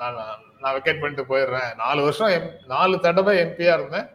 நான் 0.00 0.18
நான் 0.62 0.74
வெக்கேட் 0.76 1.00
பண்ணிட்டு 1.02 1.30
போயிடுறேன். 1.30 1.70
நாலு 1.82 2.00
வருஷம் 2.06 2.32
எம் 2.36 2.50
நாலு 2.74 2.96
தடவை 3.06 3.34
எம்பியா 3.44 3.74
இருந்தேன். 3.78 4.08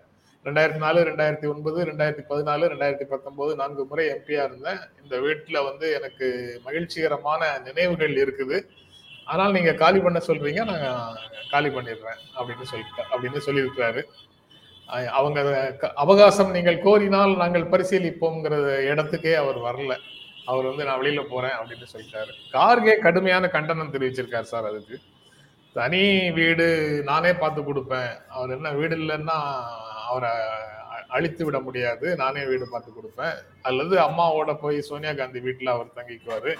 ரெண்டாயிரத்தி 0.45 0.77
நாலு 0.77 1.01
ரெண்டாயிரத்தி 1.01 1.53
ஒன்பது 1.53 1.85
ரெண்டாயிரத்தி 1.85 2.23
பதினாலு 2.29 2.65
ரெண்டாயிரத்தி 2.65 3.03
பத்தொன்பது 3.03 3.55
நான்கு 3.55 3.85
முறை 3.85 4.09
எம்பியா 4.09 4.43
இருந்தேன். 4.45 4.77
இந்த 5.03 5.19
வீட்டில் 5.19 5.63
வந்து 5.63 5.93
எனக்கு 5.93 6.59
மகிழ்ச்சிகரமான 6.63 7.59
நினைவுகள் 7.59 8.13
இருக்குது. 8.13 8.63
ஆனால் 9.25 9.51
நீங்க 9.51 9.73
காலி 9.73 9.99
பண்ண 9.99 10.21
சொல்றீங்க 10.27 10.65
நாங்கள் 10.65 11.23
காலி 11.51 11.67
பண்ணிடுறேன் 11.67 12.19
அப்படின்னு 12.35 12.61
சொல்லிட்டு 12.61 13.03
அப்படின்னு 13.11 13.41
சொல்லியிருக்கிறாரு. 13.45 14.03
அவங்க 15.07 15.71
க- 15.79 15.93
அவகாசம் 15.93 16.51
நீங்கள் 16.51 16.81
கோரினால் 16.81 17.37
நாங்கள் 17.37 17.63
பரிசீலிப்போங்கிற 17.63 18.53
இடத்துக்கே 18.83 19.33
அவர் 19.33 19.57
வரல. 19.57 19.97
அவர் 20.45 20.65
வந்து 20.65 20.83
நான் 20.85 20.99
வெளியில 20.99 21.23
போறேன் 21.29 21.51
அப்படின்னு 21.51 21.85
சொல்லிட்டாரு. 21.93 22.31
கார்கே 22.53 22.99
கடுமையான 22.99 23.47
கண்டனம் 23.47 23.93
தெரிவிச்சிருக்காரு 23.93 24.41
சார் 24.41 24.65
அதுக்கு. 24.65 24.99
தனி 25.73 26.31
வீடு 26.31 27.01
நானே 27.05 27.33
பார்த்து 27.33 27.61
கொடுப்பேன். 27.61 28.25
அவர் 28.27 28.49
என்ன 28.49 28.71
வீடு 28.71 28.95
இல்லைன்னா 28.95 29.53
அவரை 30.13 30.47
அழித்து 31.07 31.45
விட 31.45 31.59
முடியாது. 31.59 32.15
நானே 32.15 32.45
வீடு 32.45 32.67
பார்த்து 32.71 32.91
கொடுப்பேன். 32.91 33.35
அல்லது 33.61 33.97
அம்மாவோட 33.97 34.55
போய் 34.55 34.81
சோனியா 34.81 35.13
காந்தி 35.13 35.39
வீட்டில் 35.39 35.67
அவர் 35.67 35.91
தங்கிக்குவார். 35.95 36.57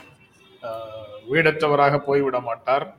வீடற்றவராக 1.32 1.98
போய்விட 1.98 2.39
மாட்டார். 2.39 2.96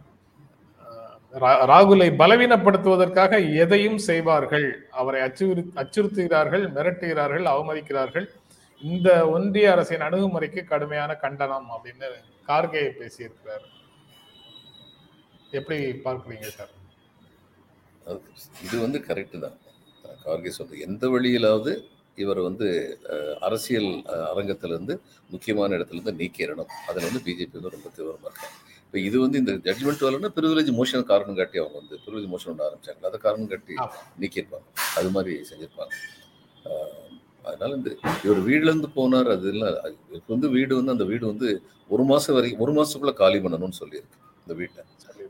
ரா- 1.33 1.67
ராகுலை 1.71 2.14
பலவீனப்படுத்துவதற்காக 2.17 3.57
எதையும் 3.57 3.99
செய்வார்கள்? 3.99 4.88
அவரை 4.90 5.23
அச்சுறு 5.23 5.64
அச்சுறுத்துகிறார்கள் 5.75 6.71
மிரட்டுகிறார்கள் 6.71 7.45
அவமதிக்கிறார்கள். 7.45 8.27
இந்த 8.83 9.29
ஒன்றிய 9.29 9.73
அரசின் 9.73 10.01
அணுகுமுறைக்கு 10.01 10.64
கடுமையான 10.64 11.14
கண்டனம் 11.14 11.67
அப்படின்னு 11.71 12.05
கார்கே 12.49 12.90
பேசியிருக்கிறார். 13.01 13.64
எப்படி 15.51 16.01
பார்க்குறீங்க 16.05 16.43
சார்? 16.43 16.69
இது 18.62 18.81
வந்து 18.81 19.05
கரெக்டு 19.09 19.38
தான். 19.38 19.59
கார்கே 20.26 20.52
சொல்றது. 20.58 20.84
எந்த 20.88 21.04
வழியிலாவது 21.14 21.72
இவர் 22.22 22.40
வந்து 22.48 22.66
அரசியல் 23.46 23.90
அரங்கத்திலிருந்து 24.30 24.94
முக்கியமான 25.32 25.76
இடத்துல 25.78 25.98
இருந்து 25.98 26.18
நீக்கிடணும் 26.20 26.72
அதில் 26.88 27.06
வந்து 27.08 27.22
பிஜேபி 27.26 27.56
வந்து 27.58 27.74
ரொம்ப 27.76 27.88
தீவிரமாக 27.96 28.30
இருக்காங்க 28.30 28.56
இப்போ 28.84 28.98
இது 29.08 29.16
வந்து 29.22 29.38
இந்த 29.42 29.52
ஜட்ஜ்மெண்ட் 29.66 30.04
வரலன்னா 30.06 30.28
ப்ரிவிலேஜ் 30.37 30.68
மோஷன் 30.80 31.06
காரணம் 31.08 31.38
காட்டி 31.38 31.58
அவங்க 31.62 31.76
வந்து 31.80 31.96
ப்ரிவிலேஜ் 32.02 32.28
மோஷன் 32.32 32.50
ஒன்று 32.52 32.66
ஆரம்பிச்சாங்க 32.66 33.08
அதை 33.10 33.18
காரணம் 33.24 33.48
காட்டி. 33.52 33.74
நீக்கியிருப்பாங்க. 34.22 34.66
அது 34.98 35.08
மாதிரி 35.16 35.32
செஞ்சிருப்பாங்க. 35.50 35.94
அதனால 37.48 37.70
இந்த 37.78 37.90
இவர் 38.26 38.40
வீடுலேருந்து 38.48 38.90
போனார் 38.98 39.30
அது 39.37 39.48
இல்லை. 39.54 39.70
இவருக்கு 40.08 40.34
வந்து 40.37 40.48
வீடு 40.56 40.72
வந்து 40.80 40.94
அந்த 40.96 41.06
வீடு 41.10 41.24
வந்து 41.32 41.48
ஒரு 41.94 42.04
மாதம் 42.10 42.37
வரைக்கும் 42.37 42.62
ஒரு 42.66 42.74
மாதத்துக்குள்ளே 42.76 43.14
காலி 43.22 43.40
பண்ணணும்னு 43.46 43.80
சொல்லியிருக்கு 43.82 44.20
இந்த 44.44 44.54
வீட்டை. 44.60 44.84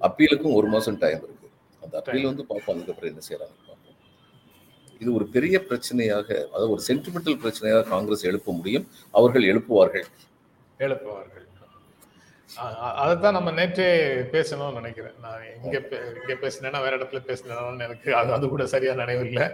அப்பீலுக்கும் 0.08 0.56
ஒரு 0.58 0.68
மாசம் 0.74 1.00
டைம் 1.04 1.22
இருக்கு. 1.26 1.48
அந்த 1.82 1.94
அப்பீல் 2.02 2.30
வந்து 2.30 2.44
பார்ப்போம் 2.50 2.74
அதுக்கப்புறம் 2.76 3.10
என்ன 3.12 3.22
பார்ப்போம் 3.42 3.73
இது 4.98 5.14
ஒரு 5.14 5.26
பெரிய 5.26 5.62
பிரச்சனையாக 5.68 6.44
அதாவது 6.46 6.70
ஒரு 6.70 6.82
சென்டிமெண்டல் 6.88 7.40
பிரச்சனையாக 7.42 7.88
காங்கிரஸ் 7.88 8.24
எழுப்ப 8.24 8.52
முடியும். 8.52 8.88
அவர்கள் 9.10 9.42
எழுப்புவார்கள். 9.42 10.04
எழுப்புவார்கள். 10.78 11.32
அதை 12.56 12.74
தான் 12.74 12.94
அதைத்தான் 12.94 13.32
நம்ம 13.32 13.50
நேற்றே 13.50 13.86
பேசணும்னு 14.32 14.72
நினைக்கிறேன். 14.72 15.12
நான் 15.22 15.40
இங்க 15.64 15.78
பே- 15.78 16.16
இங்க 16.20 16.32
பேசினேன்னா 16.32 16.80
வேற 16.80 16.96
இடத்துல 16.96 17.20
பேசினேன்னு 17.26 17.82
எனக்கு 17.82 18.16
அது 18.16 18.32
அது 18.32 18.48
கூட 18.48 18.66
சரியா 18.66 18.94
நினைவில்லை 18.94 19.48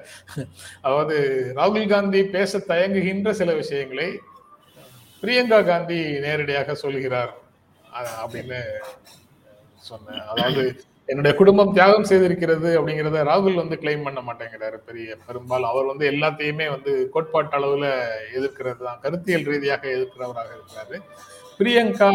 அதாவது 0.82 1.52
ராகுல் 1.56 1.88
காந்தி 1.88 2.24
பேச 2.24 2.58
தயங்குகின்ற 2.58 3.32
சில 3.32 3.54
விஷயங்களை 3.54 4.18
பிரியங்கா 5.22 5.64
காந்தி 5.64 6.18
நேரடியாக 6.18 6.74
சொல்கிறார். 6.74 7.34
அப்படின்னு 8.24 8.62
சொன்னேன். 9.76 10.20
அதாவது 10.20 10.84
என்னுடைய 11.10 11.32
குடும்பம் 11.38 11.72
தியாகம் 11.76 12.06
செய்திருக்கிறது 12.08 12.68
அப்படிங்கிறத 12.78 13.22
ராகுல் 13.28 13.60
வந்து 13.60 13.76
கிளைம் 13.82 14.04
பண்ண 14.06 14.20
மாட்டேங்கிறாரு 14.26 14.76
பெரிய 14.88 15.16
பெரும்பாலும். 15.26 15.70
அவர் 15.72 15.88
வந்து 15.90 16.04
எல்லாத்தையுமே 16.12 16.66
வந்து 16.74 16.92
கோட்பாட்டு 17.14 17.56
அளவுல 17.58 17.86
எதிர்க்கிறது 18.38 18.80
தான் 18.88 19.00
கருத்தியல் 19.04 19.46
ரீதியாக 19.50 19.84
எதிர்க்கிறவராக 19.94 20.50
இருக்கிறாரு. 20.58 20.98
பிரியங்கா 21.60 22.10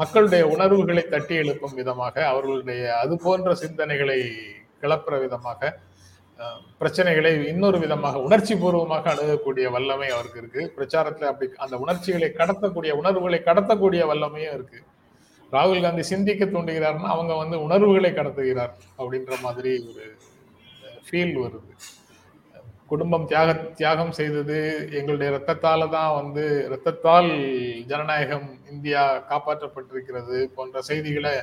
மக்களுடைய 0.00 0.42
உணர்வுகளை 0.54 1.04
தட்டி 1.14 1.36
எழுப்பும் 1.42 1.78
விதமாக 1.80 2.16
அவர்களுடைய 2.32 2.82
அது 3.02 3.16
போன்ற 3.24 3.54
சிந்தனைகளை 3.62 4.18
கிளப்புற 4.82 5.16
விதமாக 5.24 5.72
பிரச்சனைகளை 6.80 7.32
இன்னொரு 7.52 7.78
விதமாக 7.84 8.20
உணர்ச்சி 8.26 8.54
பூர்வமாக 8.62 9.08
அணுகக்கூடிய 9.14 9.66
வல்லமை 9.76 10.08
அவருக்கு 10.16 10.40
இருக்கு. 10.42 10.62
பிரச்சாரத்துல 10.76 11.30
அப்படி 11.32 11.48
அந்த 11.66 11.76
உணர்ச்சிகளை 11.84 12.28
கடத்தக்கூடிய 12.40 12.92
உணர்வுகளை 13.00 13.40
கடத்தக்கூடிய 13.48 14.02
வல்லமையும் 14.12 14.54
இருக்கு. 14.56 14.80
ராகுல் 15.54 15.84
காந்தி 15.84 16.02
சிந்திக்க 16.12 16.44
தூண்டுகிறார்னா 16.44 17.10
அவங்க 17.14 17.32
வந்து 17.42 17.56
உணர்வுகளை 17.66 18.10
கடத்துகிறார் 18.12 18.72
அப்படின்ற 19.00 19.34
மாதிரி 19.44 19.72
ஒரு 19.90 20.04
ஃபீல் 21.06 21.36
வருது. 21.42 21.72
குடும்பம் 22.90 23.26
தியாக 23.30 23.52
தியாகம் 23.78 24.12
செய்தது 24.18 24.56
எங்களுடைய 24.98 25.28
இரத்தத்தால 25.32 25.88
தான் 25.94 26.12
வந்து 26.18 26.42
ரத்தத்தால் 26.72 27.30
ஜனநாயகம் 27.90 28.48
இந்தியா 28.72 29.02
காப்பாற்றப்பட்டிருக்கிறது 29.30 30.38
போன்ற 30.56 30.82
செய்திகளை 30.90 31.34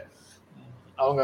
அவங்க 1.03 1.23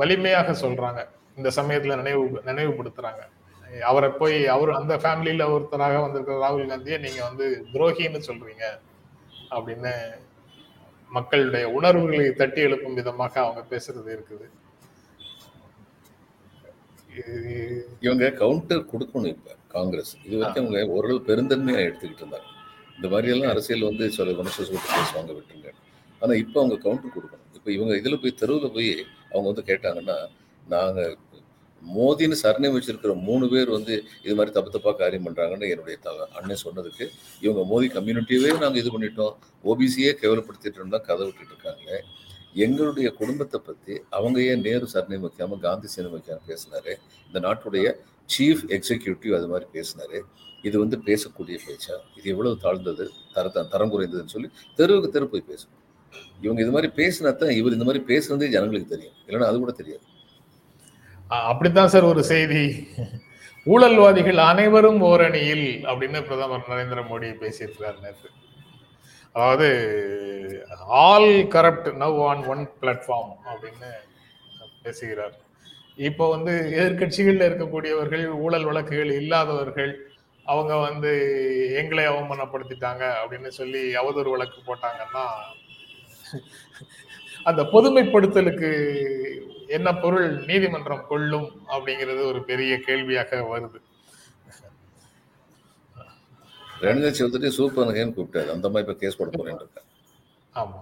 வலிமையாக 0.00 0.54
சொல்றாங்க. 0.64 1.00
இந்த 1.38 1.50
சமயத்துல 1.58 1.96
நினைவு 2.00 2.24
நினைவுபடுத்துறாங்க. 2.50 3.22
அவரை 3.90 4.10
போய் 4.20 4.38
அவர் 4.54 4.70
அந்த 4.78 4.94
ஃபேமிலியில 5.02 5.44
ஒருத்தராக 5.54 6.00
வந்திருக்கிற 6.04 6.36
ராகுல் 6.44 6.70
காந்தியை 6.72 6.98
நீங்க 7.06 7.20
வந்து 7.28 7.46
துரோகின்னு 7.72 8.20
சொல்றீங்க 8.28 8.64
அப்படின்னு 9.56 9.94
மக்களுடைய 11.16 11.64
உணர்வுகளை 11.78 12.26
தட்டி 12.40 12.60
எழுப்பும் 12.66 12.98
விதமாக 13.00 13.34
அவங்க 13.44 13.62
பேசுறது 13.72 14.10
இருக்குது. 14.16 14.46
இவங்க 18.06 18.26
கவுண்டர் 18.42 18.88
கொடுக்கணும் 18.92 19.32
இப்ப 19.36 19.56
காங்கிரஸ். 19.74 20.12
இது 20.26 20.34
வரைக்கும் 20.38 20.64
அவங்க 20.64 20.80
ஓரளவு 20.96 21.18
பெருந்தன்மையா 21.30 21.82
எடுத்துக்கிட்டு 21.86 22.22
இருந்தாங்க. 22.24 22.48
இந்த 22.96 23.08
மாதிரி 23.12 23.32
எல்லாம் 23.32 23.52
அரசியல் 23.54 23.88
வந்து 23.90 24.04
சில 24.16 24.32
மனுஷன் 24.38 24.68
சொல்லிட்டு 24.68 24.94
பேசுவாங்க 24.98 25.32
விட்டுருங்க 25.38 25.70
ஆனா 26.22 26.32
இப்ப 26.42 26.54
அவங்க 26.60 26.76
கவுண்டர் 26.84 27.14
கொடுக்கணும். 27.16 27.48
இப்ப 27.58 27.68
இவங்க 27.76 27.92
இதுல 28.00 28.16
போய் 28.22 28.40
தெருவில் 28.40 28.74
போய் 28.76 28.90
அவங்க 29.32 29.46
வந்து 29.50 29.64
கேட்டாங்கன்னா 29.70 30.16
நாங்க 30.74 31.00
மோதின்னு 31.98 32.36
சரணை 32.42 32.70
வச்சிருக்கிற 32.70 33.20
மூணு 33.22 33.48
பேர் 33.48 33.70
வந்து 33.70 34.04
இது 34.22 34.34
மாதிரி 34.34 34.54
தப்பு 34.54 34.78
தப்பாக 34.78 34.96
காரியம் 34.96 35.26
பண்ணுறாங்கன்னு 35.26 35.70
என்னுடைய 35.70 35.98
த- 36.02 36.28
அண்ணன் 36.34 36.56
சொன்னதுக்கு 36.64 37.08
இவங்க 37.40 37.64
மோதி 37.64 37.86
கம்யூனிட்டியவே 37.86 38.58
நாங்கள் 38.58 38.74
இது 38.74 39.00
பண்ணிட்டோம். 39.00 39.34
ஓபிசியே 39.64 40.12
கேவலப்படுத்திட்டு 40.22 40.74
இருந்தால் 40.74 41.00
கதை 41.00 41.24
விட்டுட்டு 41.24 41.54
இருக்காங்க. 41.54 42.04
எங்களுடைய 42.54 43.10
குடும்பத்தை 43.10 43.60
பற்றி 43.64 44.00
அவங்க 44.10 44.42
ஏன் 44.42 44.60
நேரு 44.60 44.88
சரணை 44.92 45.18
வைக்காமல் 45.18 45.58
காந்தி 45.58 45.88
சரணை 45.96 46.10
வைக்காம 46.14 46.38
பேசினாரு? 46.48 46.94
இந்த 47.26 47.40
நாட்டுடைய 47.40 47.94
சீஃப் 48.38 48.64
எக்ஸிக்யூட்டிவ் 48.68 49.36
அது 49.36 49.48
மாதிரி 49.48 49.70
பேசினாரு. 49.72 50.20
இது 50.62 50.78
வந்து 50.78 50.98
பேசக்கூடிய 50.98 51.58
பேச்சா? 51.68 51.94
இது 52.16 52.30
எவ்வளவு 52.30 52.58
தாழ்ந்தது? 52.58 53.10
தர 53.32 53.48
தரம் 53.48 53.92
குறைந்ததுன்னு 53.92 54.28
சொல்லி 54.28 54.50
தெருவுக்கு 54.76 55.10
தெரு 55.10 55.28
போய் 55.28 55.44
பேசணும் 55.48 55.80
இவங்க 56.42 56.62
இது 56.62 56.70
மாதிரி 56.70 56.92
பேசினா 56.96 57.36
தான் 57.36 57.50
இவர் 57.50 57.72
இந்த 57.72 57.84
மாதிரி 57.84 58.04
பேசுனதே 58.04 58.50
ஜனங்களுக்கு 58.50 58.96
தெரியும். 58.96 59.12
இல்லைன்னா 59.26 59.46
அது 59.46 59.58
கூட 59.58 59.72
தெரியாது. 59.72 60.02
அப்படித்தான் 61.50 61.92
சார் 61.92 62.10
ஒரு 62.12 62.22
செய்தி. 62.32 62.62
ஊழல்வாதிகள் 63.72 64.38
அனைவரும் 64.50 65.00
ஓரணியில் 65.10 65.66
அப்படின்னு 65.90 66.20
பிரதமர் 66.28 66.70
நரேந்திர 66.70 67.02
மோடி 67.10 67.28
பேசியிருக்கிறார் 67.42 68.00
நேற்று. 68.04 68.30
அதாவது 69.34 69.68
all 71.04 71.32
corrupt 71.54 71.90
now 72.02 72.18
on 72.30 72.42
one 72.52 72.64
platform 72.80 73.32
அப்படின்னு 73.52 73.90
பேசுகிறார். 74.86 75.36
இப்போ 76.08 76.24
வந்து 76.34 76.52
எதிர்கட்சிகளில் 76.80 77.46
இருக்கக்கூடியவர்கள் 77.48 78.24
ஊழல் 78.44 78.68
வழக்குகள் 78.68 79.12
இல்லாதவர்கள் 79.20 79.92
அவங்க 80.46 80.72
வந்து 80.88 81.10
எங்களை 81.80 82.04
அவமானப்படுத்திட்டாங்க 82.12 83.04
அப்படின்னு 83.22 83.50
சொல்லி 83.60 83.82
அவதூறு 84.00 84.30
வழக்கு 84.34 84.60
போட்டாங்கன்னா 84.68 85.24
அந்த 87.44 87.62
பொதுமைப்படுத்தலுக்கு 87.72 88.70
என்ன 89.76 89.88
பொருள் 90.02 90.28
நீதிமன்றம் 90.48 91.06
கொள்ளும் 91.08 91.48
அப்படிங்கிறது 91.74 92.22
ஒரு 92.30 92.40
பெரிய 92.50 92.72
கேள்வியாக 92.86 93.40
வருது. 93.52 93.78
ரணிகா 96.82 97.10
சௌத்ரி 97.18 97.50
சூப்பர் 97.58 97.88
நகைன்னு 97.88 98.16
கூப்பிட்டாரு. 98.16 98.50
அந்த 98.56 98.68
மாதிரி 98.68 98.84
இப்ப 98.86 98.94
கேஸ் 99.02 99.18
போட 99.18 99.30
போறேன் 99.34 99.60
ஆமா. 100.62 100.80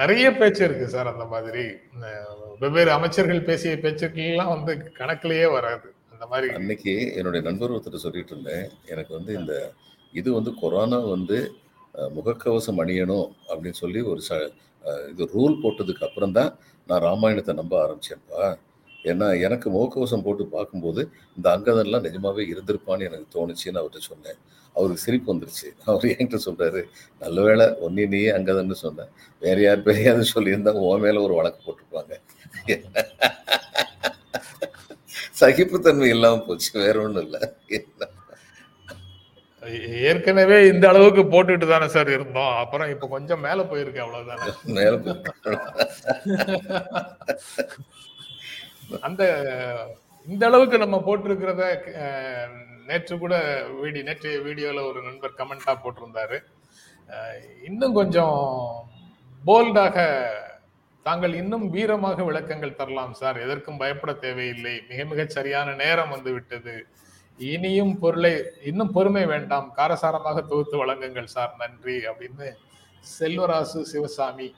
நிறைய 0.00 0.26
பேச்சு 0.36 0.62
இருக்கு 0.64 0.86
சார் 0.88 1.12
அந்த 1.12 1.24
மாதிரி. 1.32 1.64
வெவ்வேறு 2.62 2.90
அமைச்சர்கள் 2.92 3.46
பேசிய 3.48 3.74
பேச்சுக்கெல்லாம் 3.82 4.52
வந்து 4.54 4.72
கணக்கிலேயே 4.98 5.48
வராது. 5.56 5.88
அந்த 6.12 6.26
மாதிரி 6.26 6.48
அன்னைக்கு 6.58 6.94
என்னுடைய 7.14 7.42
நண்பர் 7.48 7.74
ஒருத்தர் 7.76 8.04
சொல்லிட்டு 8.06 8.32
இருந்தேன். 8.34 8.66
எனக்கு 8.86 9.12
வந்து 9.14 9.32
இந்த 9.40 9.54
இது 10.12 10.28
வந்து 10.32 10.52
கொரோனா 10.62 10.98
வந்து 11.14 11.38
முகக்கவசம் 12.16 12.80
அணியணும் 12.84 13.28
அப்படின்னு 13.50 13.80
சொல்லி 13.84 14.00
ஒரு 14.12 14.20
ச 14.28 14.32
இது 15.12 15.22
ரூல் 15.34 15.56
போட்டதுக்கு 15.62 16.06
அப்புறம் 16.08 16.34
தான் 16.38 16.50
நான் 16.88 17.04
ராமாயணத்தை 17.08 17.54
நம்ப 17.60 17.74
ஆரம்பிச்சேன்ப்பா. 17.84 18.44
ஏன்னா 19.04 19.26
எனக்கு 19.46 19.68
முகக்கவசம் 19.76 20.24
போட்டு 20.26 20.44
பார்க்கும்போது 20.56 21.02
இந்த 21.38 21.46
அங்கதன்லாம் 21.56 22.06
நிஜமாவே 22.08 22.44
இருந்திருப்பான்னு 22.52 23.08
எனக்கு 23.10 23.26
தோணுச்சுன்னு 23.36 23.80
அவர்கிட்ட 23.82 24.10
சொன்னேன். 24.10 24.38
அவருக்கு 24.76 25.04
சிரிப்பு 25.06 25.28
வந்துருச்சு. 25.32 25.68
அவர் 25.90 26.06
என்கிட்ட 26.12 26.38
சொல்றாரு 26.48 26.80
நல்ல 27.20 27.38
வேளை 27.48 27.66
ஒன்னி 27.86 28.04
நீயே 28.14 28.30
அங்கதன்னு 28.38 28.76
சொன்னேன் 28.84 29.10
வேற 29.42 29.58
யார் 29.66 29.86
பெரியாவது 29.88 30.26
சொல்லியிருந்தா 30.34 30.74
உன் 30.88 31.04
மேல 31.06 31.22
ஒரு 31.28 31.36
வழக்கு 31.40 31.60
போட்டிருப்பாங்க. 31.66 32.14
சகிப்புத்தன்மை 35.40 36.08
இல்லாம 36.14 36.40
போச்சு 36.46 36.70
வேற 36.84 36.96
ஒண்ணும் 37.06 37.24
இல்லை. 37.26 37.40
ஏற்கனவே 40.10 40.58
இந்த 40.66 40.84
அளவுக்கு 40.88 41.22
போட்டுட்டு 41.24 41.66
தானே 41.68 41.88
சார் 41.88 42.10
இருந்தோம். 42.10 42.52
அப்புறம் 42.56 42.90
இப்ப 42.90 43.08
கொஞ்சம் 43.08 43.40
மேல 43.40 43.62
போயிருக்கு 43.62 44.00
அவ்வளவுதானே. 44.04 44.48
மேல. 44.78 44.98
அந்த 49.00 49.22
இந்த 50.26 50.44
அளவுக்கு 50.46 50.78
நம்ம 50.78 50.96
போட்டிருக்கிறத 51.06 51.64
நேற்று 52.86 53.14
கூட 53.18 53.34
வீடியோ 53.80 54.04
நேற்று 54.04 54.30
வீடியோல 54.46 54.82
ஒரு 54.90 55.00
நண்பர் 55.02 55.38
கமெண்டா 55.38 55.72
போட்டிருந்தாரு. 55.82 56.38
இன்னும் 57.64 57.96
கொஞ்சம் 58.00 58.38
போல்டாக 59.46 59.96
தாங்கள் 61.06 61.34
இன்னும் 61.34 61.66
வீரமாக 61.74 62.24
விளக்கங்கள் 62.24 62.78
தரலாம் 62.78 63.14
சார். 63.14 63.42
எதற்கும் 63.44 63.80
பயப்பட 63.82 64.12
தேவையில்லை. 64.12 64.74
மிக 64.88 65.04
மிகச் 65.04 65.34
சரியான 65.36 65.74
நேரம் 65.74 66.10
வந்து 66.10 66.32
விட்டது. 66.32 66.74
இனியும் 67.38 67.98
பொருளை 67.98 68.44
இன்னும் 68.64 68.92
பொறுமை 68.92 69.26
வேண்டாம். 69.26 69.74
காரசாரமாக 69.76 70.46
தொகுத்து 70.46 70.76
வழங்குங்கள் 70.84 71.24
சார். 71.24 71.52
நன்றி 71.58 71.96
அப்படின்னு 72.10 72.46
செல்வராசு 73.18 73.80
சிவசாமி 73.82 74.54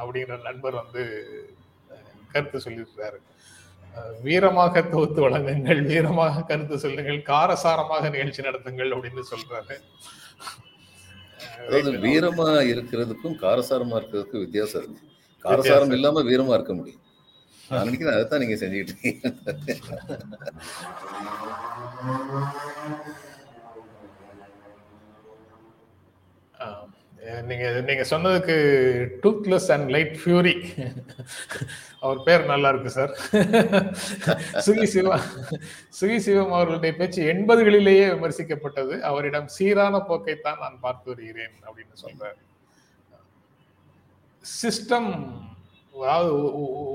அப்படிங்கிற 0.00 0.42
நண்பர் 0.42 0.74
வந்து 0.74 1.02
கருத்து 2.32 2.58
சொல்லியிருக்கிறாரு. 2.58 3.18
வீரமாக 4.24 4.88
தொகுத்து 4.88 5.20
வழங்குங்கள் 5.28 5.80
வீரமாக 5.90 6.44
கருத்து 6.44 6.78
சொல்லுங்கள் 6.78 7.20
காரசாரமாக 7.22 8.10
நிகழ்ச்சி 8.10 8.42
நடத்துங்கள் 8.42 8.94
அப்படின்னு 8.94 9.22
சொல்றாரு. 9.32 9.76
அதாவது 11.66 11.92
வீரமா 11.98 12.48
இருக்கிறதுக்கும் 12.72 13.36
காரசாரமா 13.44 13.96
இருக்கிறதுக்கும் 14.00 14.44
வித்தியாசம் 14.46 14.82
இருக்கு. 14.82 15.02
காரசாரம் 15.44 15.92
இல்லாம 15.92 16.22
வீரமா 16.22 16.54
இருக்க 16.54 16.74
முடியும். 16.74 17.02
நான் 17.70 17.84
நினைக்கிறேன் 17.84 18.14
அதைத்தான் 18.14 18.40
நீங்க 18.40 18.54
செஞ்சுக்கிட்டு 18.54 18.94
இருக்கீங்க. 18.94 19.32
ஆஹ் 21.12 21.69
நீங்க 27.48 27.66
நீங்க 27.80 28.04
சொன்னதுக்கு 28.10 28.54
டூத்லெஸ் 29.22 29.68
அண்ட் 29.74 29.88
லைட் 29.90 30.14
ஃபியூரி 30.20 30.54
அவர் 32.00 32.22
பேர் 32.22 32.44
நல்லா 32.44 32.68
இருக்கு 32.68 32.90
சார் 32.90 33.12
சுகி 34.66 34.84
சிவா 34.84 35.16
சுகி 36.00 36.16
சிவம் 36.16 36.52
அவர்களுடைய 36.52 36.96
பேச்சு 36.96 37.20
எண்பதுகளிலேயே 37.32 38.06
விமர்சிக்கப்பட்டது. 38.14 39.00
அவரிடம் 39.00 39.48
சீரான 39.48 39.98
போக்கைத்தான் 39.98 40.58
நான் 40.58 40.80
பார்த்து 40.80 41.14
வருகிறேன் 41.14 41.56
அப்படின்னு 41.66 41.96
சொல்றார். 42.04 42.38
சிஸ்டம் 44.62 45.10
அதாவது 45.94 46.32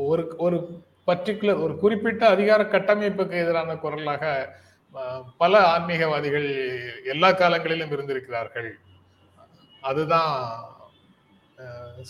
ஒரு 0.08 0.36
ஒரு 0.38 0.58
பர்டிகுலர் 1.08 1.62
ஒரு 1.62 1.74
குறிப்பிட்ட 1.78 2.28
அதிகார 2.28 2.64
கட்டமைப்புக்கு 2.64 3.36
எதிரான 3.44 3.76
குரலாக 3.76 4.24
பல 5.42 5.54
ஆன்மீகவாதிகள் 5.74 6.50
எல்லா 7.14 7.32
காலங்களிலும் 7.42 7.94
இருந்திருக்கிறார்கள். 7.96 8.70
அதுதான் 9.90 10.32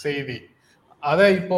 செய்தி. 0.04 0.38
அதை 1.04 1.26
இப்போ 1.40 1.58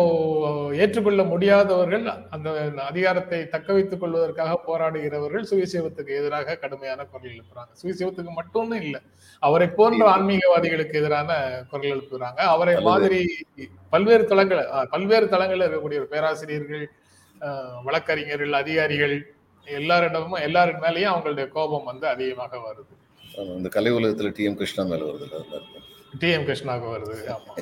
ஏற்றுக்கொள்ள 0.84 1.22
முடியாதவர்கள் 1.32 2.06
அந்த 2.36 2.48
அதிகாரத்தை 2.90 3.40
தக்க 3.54 3.68
வைத்துக் 3.76 4.02
கொள்வதற்காக 4.02 4.54
போராடுகிறவர்கள் 4.66 5.46
சுயசேவத்துக்கு 5.52 6.18
எதிராக 6.22 6.58
கடுமையான 6.64 7.06
குரல் 7.12 7.34
எழுப்புறாங்க. 7.34 7.72
சுயசேவத்துக்கு 7.82 8.34
மட்டும்னு 8.40 8.78
இல்லை 8.86 9.02
அவரை 9.44 9.68
போன்ற 9.80 10.02
ஆன்மீகவாதிகளுக்கு 10.16 11.00
எதிரான 11.02 11.32
குரல் 11.72 11.94
எழுப்புறாங்க. 11.96 12.40
அவரை 12.56 12.76
மாதிரி 12.90 13.22
பல்வேறு 13.96 14.26
தளங்கள் 14.32 14.62
பல்வேறு 14.96 15.28
தளங்களில் 15.36 15.66
இருக்கக்கூடிய 15.68 16.02
பேராசிரியர்கள் 16.14 16.86
வழக்கறிஞர்கள் 17.88 18.60
அதிகாரிகள் 18.64 19.18
எல்லாரிடமும் 19.68 20.44
எல்லாரின் 20.48 20.84
மேலேயும் 20.86 21.12
அவங்களுடைய 21.14 21.48
கோபம் 21.50 21.90
வந்து 21.92 22.08
அதிகமாக 22.08 22.60
வருது. 22.68 22.94
இந்த 23.58 23.70
கலை 23.70 23.92
உலகத்துல 23.92 24.32
டி 24.38 24.44
எம் 24.44 24.60
கிருஷ்ணா 24.62 24.84
மேல 24.84 25.08
வருது 25.10 25.28
டி 26.22 26.30
எம் 26.36 26.48
கிருஷ்ணாவுக்கு 26.50 26.94
வருது 26.96 27.18
ஆமா. 27.36 27.54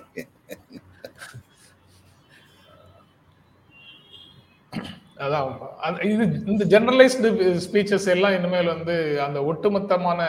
அதான் 5.26 5.50
இது 6.13 6.24
இந்த 6.52 6.63
ஜெனரலைஸ்டு 6.74 7.30
ஸ்பீச்சஸ் 7.65 8.08
எல்லாம் 8.15 8.36
இனிமேல் 8.38 8.74
வந்து 8.74 8.96
அந்த 9.26 9.39
ஒட்டுமொத்தமான 9.52 10.22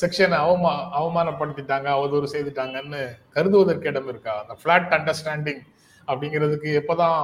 செக்ஷனை 0.00 0.36
அவமா 0.44 0.72
அவமானப்படுத்திட்டாங்க 0.98 1.88
அவதூறு 1.96 2.26
செய்துட்டாங்கன்னு 2.32 3.00
கருதுவதற்கு 3.36 3.90
இடம் 3.90 4.08
இருக்கா? 4.08 4.32
அந்த 4.42 4.54
ஃபிளாட் 4.60 4.94
அண்டர்ஸ்டாண்டிங் 4.98 5.62
அப்படிங்கிறதுக்கு 6.08 6.70
எப்போதான் 6.80 7.18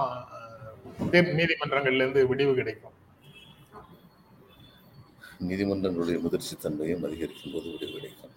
அஹ், 1.01 1.03
தீர்- 1.03 1.45
நீதிமன்றங்கள்ல 1.45 1.95
இருந்து 1.95 2.29
விடிவு 2.29 2.55
கிடைக்கும். 2.55 2.93
நீதிமன்றங்களுடைய 5.49 6.21
முதிர்ச்சி 6.21 6.57
தன்மையும் 6.57 7.05
அதிகரிக்கும் 7.05 7.53
போது 7.53 7.65
விடுவு 7.65 7.93
கிடைக்கும். 7.93 8.31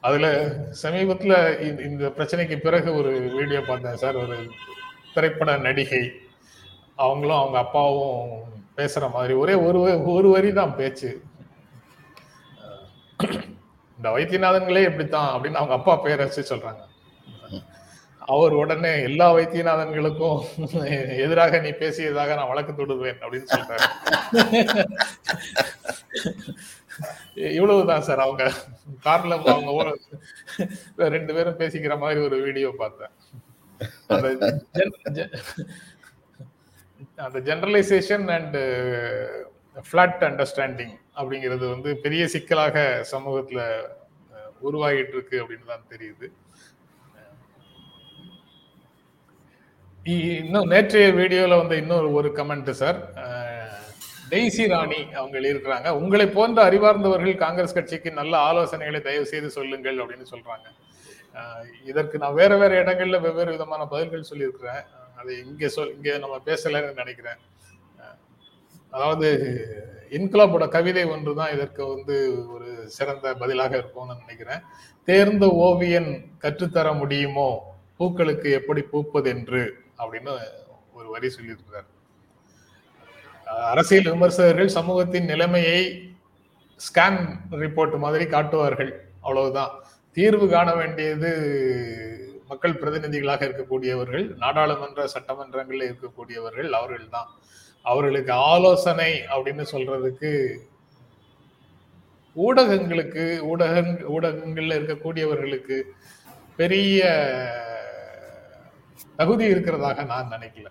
அதுல 0.00 0.46
சமீபத்துல 0.82 1.60
இந்த- 1.84 2.08
பிரச்சனைக்கு 2.08 2.56
பிறகு 2.56 2.94
ஒரு 2.94 3.10
வீடியோ 3.20 3.60
பார்த்தேன் 3.60 3.96
சார். 3.96 4.16
ஒரு 4.16 4.50
திரைப்பட 5.14 5.56
நடிகை 5.56 6.12
அவங்களும் 6.96 7.36
அவங்க 7.36 7.58
அப்பாவும் 7.58 8.42
பேசுற 8.76 9.10
மாதிரி 9.12 9.34
ஒரே 9.34 9.54
ஒரு 9.54 10.02
ஒரு 10.04 10.28
வரி 10.28 10.52
தான் 10.52 10.76
பேச்சு. 10.76 11.22
இந்த 13.96 14.10
வைத்தியநாதன்களே 14.10 14.84
இப்படித்தான் 14.84 15.40
அப்படின்னு 15.40 15.54
அவங்க 15.54 15.74
அப்பா 15.74 15.96
பேரை 15.96 16.26
வச்சு 16.26 16.56
சொல்றாங்க. 16.56 16.88
அவர் 18.32 18.54
உடனே 18.62 18.90
எல்லா 19.02 19.26
வைத்தியநாதன்களுக்கும் 19.36 20.40
எதிராக 21.24 21.58
நீ 21.58 21.70
பேசியதாக 21.82 22.34
நான் 22.38 22.50
வழக்கு 22.52 22.72
தொடுவேன் 22.72 23.20
அப்படின்னு 23.22 23.48
சொல்றாரு. 23.54 23.86
இவ்வளவுதான் 27.58 28.06
சார் 28.08 28.24
அவங்க. 28.26 28.44
கார்ல 29.04 29.38
அவங்க 29.52 29.94
ரெண்டு 31.16 31.32
பேரும் 31.34 31.60
பேசிக்கிற 31.60 31.94
மாதிரி 31.98 32.20
ஒரு 32.20 32.36
வீடியோ 32.46 32.70
பார்த்தேன். 32.78 33.14
அந்த 37.26 37.38
ஜெனரலைசேஷன் 37.48 38.26
அண்ட் 38.36 38.58
ஃபிளாட் 39.88 40.24
அண்டர்ஸ்டாண்டிங் 40.28 40.94
அப்படிங்கிறது 41.16 41.64
வந்து 41.70 41.90
பெரிய 41.96 42.22
சிக்கலாக 42.28 42.76
சமூகத்துல 43.12 43.60
உருவாகிட்டு 44.68 45.14
இருக்கு 45.16 45.36
அப்படின்னு 45.42 45.70
தான் 45.72 45.90
தெரியுது. 45.90 46.26
இன்னும் 50.06 50.70
நேற்றைய 50.72 51.06
வீடியோல 51.18 51.56
வந்து 51.60 51.74
இன்னொரு 51.80 52.08
ஒரு 52.18 52.28
கமெண்ட் 52.36 52.70
சார் 52.82 52.98
டெய்சி 54.30 54.64
ராணி 54.72 55.00
அவங்க 55.18 55.36
இருக்கிறாங்க 55.52 55.88
உங்களை 56.00 56.26
போன்ற 56.36 56.58
அறிவார்ந்தவர்கள் 56.68 57.42
காங்கிரஸ் 57.42 57.76
கட்சிக்கு 57.78 58.10
நல்ல 58.20 58.34
ஆலோசனைகளை 58.48 59.00
தயவு 59.06 59.26
செய்து 59.32 59.48
சொல்லுங்கள் 59.56 59.98
அப்படின்னு 60.02 60.26
சொல்றாங்க. 60.32 60.66
இதற்கு 61.90 62.16
நான் 62.22 62.38
வேற 62.40 62.52
வேற 62.62 62.72
இடங்கள்ல 62.82 63.18
வெவ்வேறு 63.24 63.54
விதமான 63.56 63.82
பதில்கள் 63.92 64.28
சொல்லியிருக்கிறேன். 64.30 64.82
அதை 65.18 65.32
இங்க 65.46 65.68
சொல் 65.76 65.92
இங்க 65.96 66.16
நம்ம 66.24 66.38
பேசலைன்னு 66.48 67.00
நினைக்கிறேன். 67.02 67.40
அதாவது 68.92 69.28
இன்குலாபோட 70.18 70.64
கவிதை 70.76 71.04
ஒன்று 71.14 71.34
தான் 71.40 71.52
இதற்கு 71.56 71.82
வந்து 71.94 72.16
ஒரு 72.54 72.70
சிறந்த 72.96 73.34
பதிலாக 73.42 73.74
இருக்கும்னு 73.80 74.22
நினைக்கிறேன். 74.22 74.62
தேர்ந்த 75.08 75.46
ஓவியன் 75.66 76.10
கற்றுத்தர 76.44 76.88
முடியுமோ? 77.02 77.50
பூக்களுக்கு 77.98 78.50
எப்படி 78.58 78.82
பூப்பதென்று? 78.92 79.62
அப்படின்னு 80.02 80.32
ஒரு 80.98 81.08
வரி 81.14 81.28
சொல்லியிருக்கிறார். 81.36 81.88
அரசியல் 83.72 84.10
விமர்சகர்கள் 84.12 84.76
சமூகத்தின் 84.78 85.30
நிலைமையை 85.32 85.80
ஸ்கேன் 86.80 87.20
ரிப்போர்ட் 87.62 87.96
மாதிரி 88.04 88.26
காட்டுவார்கள். 88.26 88.92
அவ்வளவுதான். 89.20 89.72
தீர்வு 90.16 90.46
காண 90.48 90.68
வேண்டியது 90.74 91.30
மக்கள் 92.50 92.78
பிரதிநிதிகளாக 92.80 93.42
இருக்கக்கூடியவர்கள் 93.48 94.24
நாடாளுமன்ற 94.36 95.00
சட்டமன்றங்களில் 95.14 95.88
இருக்கக்கூடியவர்கள் 95.88 96.70
அவர்கள்தான். 96.78 97.30
அவர்களுக்கு 97.84 98.32
ஆலோசனை 98.32 99.10
அப்படின்னு 99.34 99.64
சொல்றதுக்கு 99.72 100.32
ஊடகங்களுக்கு 102.46 103.24
ஊடக 103.50 103.80
ஊடகங்கள்ல 104.14 104.76
இருக்கக்கூடியவர்களுக்கு 104.78 105.76
பெரிய 106.56 107.00
தகுதி 109.16 109.52
இருக்கிறதாக 109.52 110.04
நான் 110.04 110.30
நினைக்கல. 110.30 110.66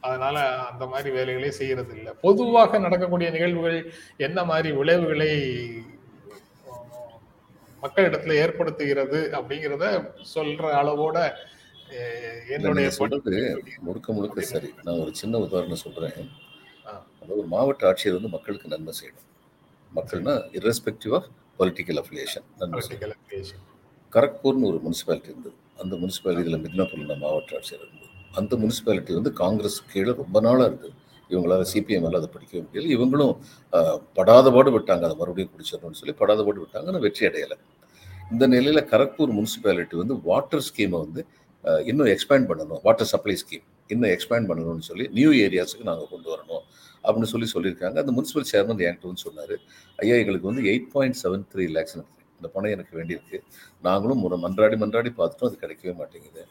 அதனால 0.00 0.38
அந்த 0.56 0.86
மாதிரி 0.86 1.10
வேலைகளே 1.16 1.48
செய்யறது 1.48 1.96
இல்லை 1.96 2.12
பொதுவாக 2.20 2.78
நடக்கக்கூடிய 2.78 3.30
நிகழ்வுகள் 3.30 3.92
என்ன 4.16 4.44
மாதிரி 4.44 4.70
விளைவுகளை 4.72 5.30
மக்களிடத்துல 7.82 8.34
ஏற்படுத்துகிறது 8.44 9.18
அப்படிங்கிறத 9.38 9.84
சொல்ற 10.34 10.62
அளவோட 10.80 11.32
என்னுடைய 12.48 12.90
சொல்றது 12.90 13.62
முழுக்க 13.78 14.12
முழுக்க 14.12 14.40
சரி. 14.40 14.74
நான் 14.82 14.98
ஒரு 14.98 15.14
சின்ன 15.14 15.38
உதாரணம் 15.38 15.82
சொல்றேன். 15.84 16.30
ஒரு 17.28 17.42
மாவட்ட 17.42 17.92
ஆட்சியர் 17.92 18.12
வந்து 18.12 18.28
மக்களுக்கு 18.28 18.68
நன்மை 18.68 18.94
செய்யணும். 19.00 19.28
மக்கள்னா 19.98 20.34
irrespective 20.58 21.14
ஆஃப் 21.14 21.26
பொலிட்டிக்கல் 21.58 22.00
அஃபிலியேஷன். 22.02 22.46
கரக்பூர்னு 24.12 24.68
ஒரு 24.70 24.80
முனிசிபாலிட்டி 24.84 25.28
இருந்தது. 25.32 25.54
அந்த 25.82 25.94
முனிசிபாலிட்டியில் 26.02 26.62
மித்னாபுரில் 26.64 27.20
மாவட்ட 27.24 27.56
ஆட்சியர் 27.58 27.82
இருந்தது 27.84 28.10
அந்த 28.40 28.56
முனிசிபாலிட்டி 28.62 29.12
வந்து 29.18 29.30
காங்கிரஸ் 29.42 29.78
கீழே 29.92 30.12
ரொம்ப 30.22 30.36
நாளாக 30.46 30.68
இருக்குது 30.70 30.98
இவங்களால் 31.30 31.68
சிபிஎம் 31.72 32.06
எல்லாம் 32.08 32.20
அதை 32.22 32.30
படிக்கவே 32.34 32.62
முடியல. 32.64 32.88
இவங்களும் 32.96 33.34
படாதபாடு 33.72 34.16
படாத 34.18 34.46
பாடு 34.54 34.70
விட்டாங்க. 34.74 35.02
அதை 35.08 35.16
மறுபடியும் 35.20 35.52
குடிச்சிடணும்னு 35.52 35.98
சொல்லி 36.00 36.14
படாத 36.20 36.40
பாடு 36.46 36.60
விட்டாங்க. 36.62 36.86
ஆனால் 36.92 37.04
வெற்றி 37.06 37.24
அடையலை. 37.28 37.56
இந்த 38.32 38.44
நிலையில் 38.54 38.82
கரக்பூர் 38.92 39.32
முனிசிபாலிட்டி 39.38 39.96
வந்து 40.02 40.14
வாட்டர் 40.28 40.64
ஸ்கீமை 40.68 40.98
வந்து 41.04 41.22
இன்னும் 41.90 42.10
எக்ஸ்பேண்ட் 42.14 42.48
பண்ணணும். 42.50 42.80
வாட்டர் 42.86 43.10
சப்ளை 43.12 43.36
ஸ்கீம் 43.42 43.66
இன்னும் 43.92 44.12
எக்ஸ்பேண்ட் 44.14 44.48
பண்ணணும்னு 44.50 44.86
சொல்லி 44.90 45.04
நியூ 45.18 45.30
ஏரியாஸுக்கு 45.46 45.88
நாங்கள் 45.90 46.10
கொண்டு 46.14 46.28
வரணும் 46.34 46.64
அப்படின்னு 47.04 47.30
சொல்லி 47.32 47.48
சொல்லியிருக்காங்க. 47.54 47.96
அந்த 48.02 48.12
முனிசிபல் 48.16 48.48
சேர்மன் 48.52 48.82
என்கிட்ட 48.86 49.08
வந்து 49.10 49.24
சொன்னார் 49.28 49.54
ஐயா 49.98 50.16
எங்களுக்கு 50.22 50.50
வந்து 50.50 50.64
eight 50.72 50.90
point 50.94 51.18
seven 51.22 51.44
three 51.52 51.66
lakhs 51.76 51.96
இந்த 52.42 52.50
பணம் 52.54 52.74
எனக்கு 52.74 52.94
வேண்டியிருக்கு. 52.98 53.38
நாங்களும் 53.84 54.24
ஒரு 54.28 54.38
மன்றாடி 54.44 54.76
மன்றாடி 54.80 55.12
பார்த்துட்டோம் 55.18 55.50
அது 55.50 55.62
கிடைக்கவே 55.62 55.94
மாட்டேங்குது. 56.00 56.42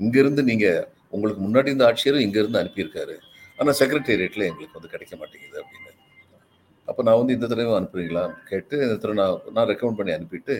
இங்கேருந்து 0.00 0.42
நீங்கள் 0.50 0.80
உங்களுக்கு 1.12 1.42
முன்னாடி 1.46 1.70
இந்த 1.74 1.84
ஆட்சியரும் 1.88 2.24
இங்கேருந்து 2.26 2.60
அனுப்பியிருக்காரு. 2.60 3.16
ஆனால் 3.58 3.78
செக்ரட்டேரியட்டில் 3.80 4.48
எங்களுக்கு 4.48 4.78
வந்து 4.78 4.92
கிடைக்க 4.92 5.14
மாட்டேங்குது 5.16 5.58
அப்படின்னு. 5.62 5.88
அப்போ 6.88 7.02
நான் 7.06 7.18
வந்து 7.18 7.34
இந்த 7.36 7.46
தடவை 7.50 7.74
அனுப்புறீங்களான்னு 7.76 8.38
கேட்டு 8.48 8.76
இந்த 8.84 8.94
தடவை 8.96 9.16
நான் 9.20 9.36
நான் 9.56 9.68
ரெக்கமெண்ட் 9.70 9.98
பண்ணி 9.98 10.12
அனுப்பிட்டு 10.16 10.54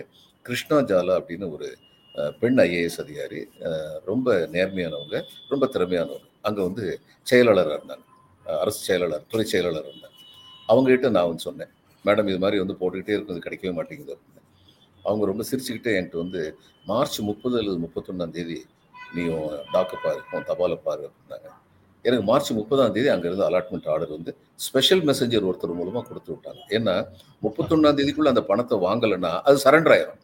கிருஷ்ணா 0.47 0.77
ஜாலா 0.91 1.15
அப்படின்னு 1.21 1.47
ஒரு 1.55 1.69
பெண் 2.41 2.61
ஐஏஎஸ் 2.65 3.01
அதிகாரி 3.03 3.41
அஹ், 3.69 3.99
ரொம்ப 4.07 4.27
நேர்மையானவங்க 4.55 5.17
ரொம்ப 5.51 5.65
திறமையானவங்க. 5.75 6.29
அங்கே 6.49 6.63
வந்து 6.69 6.85
செயலாளராக 7.27 7.77
இருந்தாங்க. 7.79 8.05
அரசு 8.47 8.81
செயலாளர் 8.87 9.29
துறை 9.33 9.45
செயலாளர் 9.47 9.89
இருந்தாங்க. 9.89 10.17
அவங்ககிட்ட 10.69 11.09
நான் 11.17 11.29
வந்து 11.31 11.47
சொன்னேன். 11.49 11.73
மேடம் 12.05 12.29
இது 12.31 12.41
மாதிரி 12.45 12.59
வந்து 12.63 12.77
போட்டுக்கிட்டே 12.81 13.15
இருக்கும் 13.17 13.37
இது 13.37 13.47
கிடைக்கவே 13.47 13.73
மாட்டேங்குது. 13.79 14.15
அப்படின்னு 14.15 14.40
அவங்க 15.05 15.27
ரொம்ப 15.27 15.45
சிரிச்சுக்கிட்டே 15.51 15.93
என்கிட்ட 15.97 16.17
வந்து 16.17 16.57
மார்ச் 16.87 17.21
முப்பது 17.21 17.59
அல்லது 17.59 17.79
முப்பத்தொன்னாம் 17.79 18.31
தேதி 18.31 18.65
நீ 19.15 19.23
டாக்கு 19.73 19.97
பாரு 20.03 20.21
உன் 20.33 20.49
தபாலை 20.51 20.79
பாரு 20.83 21.11
அப்படின்னாங்க. 21.11 21.49
எனக்கு 22.05 22.25
மார்ச் 22.25 22.53
முப்பதாம் 22.53 22.93
தேதி 22.93 23.09
அங்கேருந்து 23.09 23.47
அலாட்மெண்ட் 23.49 23.89
ஆர்டர் 23.89 24.09
வந்து 24.09 24.37
ஸ்பெஷல் 24.57 25.03
மெசஞ்சர் 25.03 25.47
ஒருத்தர் 25.49 25.75
மூலமாக 25.75 26.09
கொடுத்து 26.09 26.33
விட்டாங்க. 26.33 26.61
ஏன்னா 26.71 26.95
முப்பத்தொன்னாம் 27.43 27.97
தேதிக்குள்ள 27.99 28.29
அந்த 28.29 28.43
பணத்தை 28.43 28.79
வாங்கலைன்னா 28.79 29.41
அது 29.43 29.57
சரண்டர் 29.65 29.95
ஆயிரும். 29.95 30.19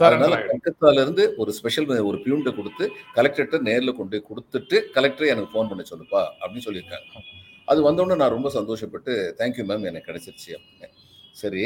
அதனால. 0.00 0.34
கல்கத்தால 0.50 1.00
இருந்து 1.00 1.34
ஒரு 1.36 1.52
ஸ்பெஷல் 1.52 1.86
ஒரு 1.86 2.18
பியூன்ட்ட 2.24 2.56
கொடுத்து 2.56 2.84
கலெக்டர்கிட்ட 3.16 3.60
நேர்ல 3.60 3.96
கொண்டு 3.96 4.10
போய் 4.10 4.28
கொடுத்துட்டு 4.30 4.76
கலெக்டரே 4.94 5.26
எனக்கு 5.26 5.52
ஃபோன் 5.54 5.68
பண்ண 5.68 5.84
சொல்லுப்பா 5.90 6.22
அப்படின்னு 6.40 6.66
சொல்லியிருக்காங்க. 6.66 7.06
அது 7.64 7.80
வந்தோடனே 7.90 8.16
நான் 8.16 8.30
ரொம்ப 8.30 8.50
சந்தோஷப்பட்டு 8.50 9.34
தேங்க்யூ 9.38 9.64
மேம் 9.64 9.86
எனக்கு 9.86 10.12
கிடைச்சிருச்சு 10.12 10.52
அப்படின்னு 10.56 10.88
சரி 11.32 11.62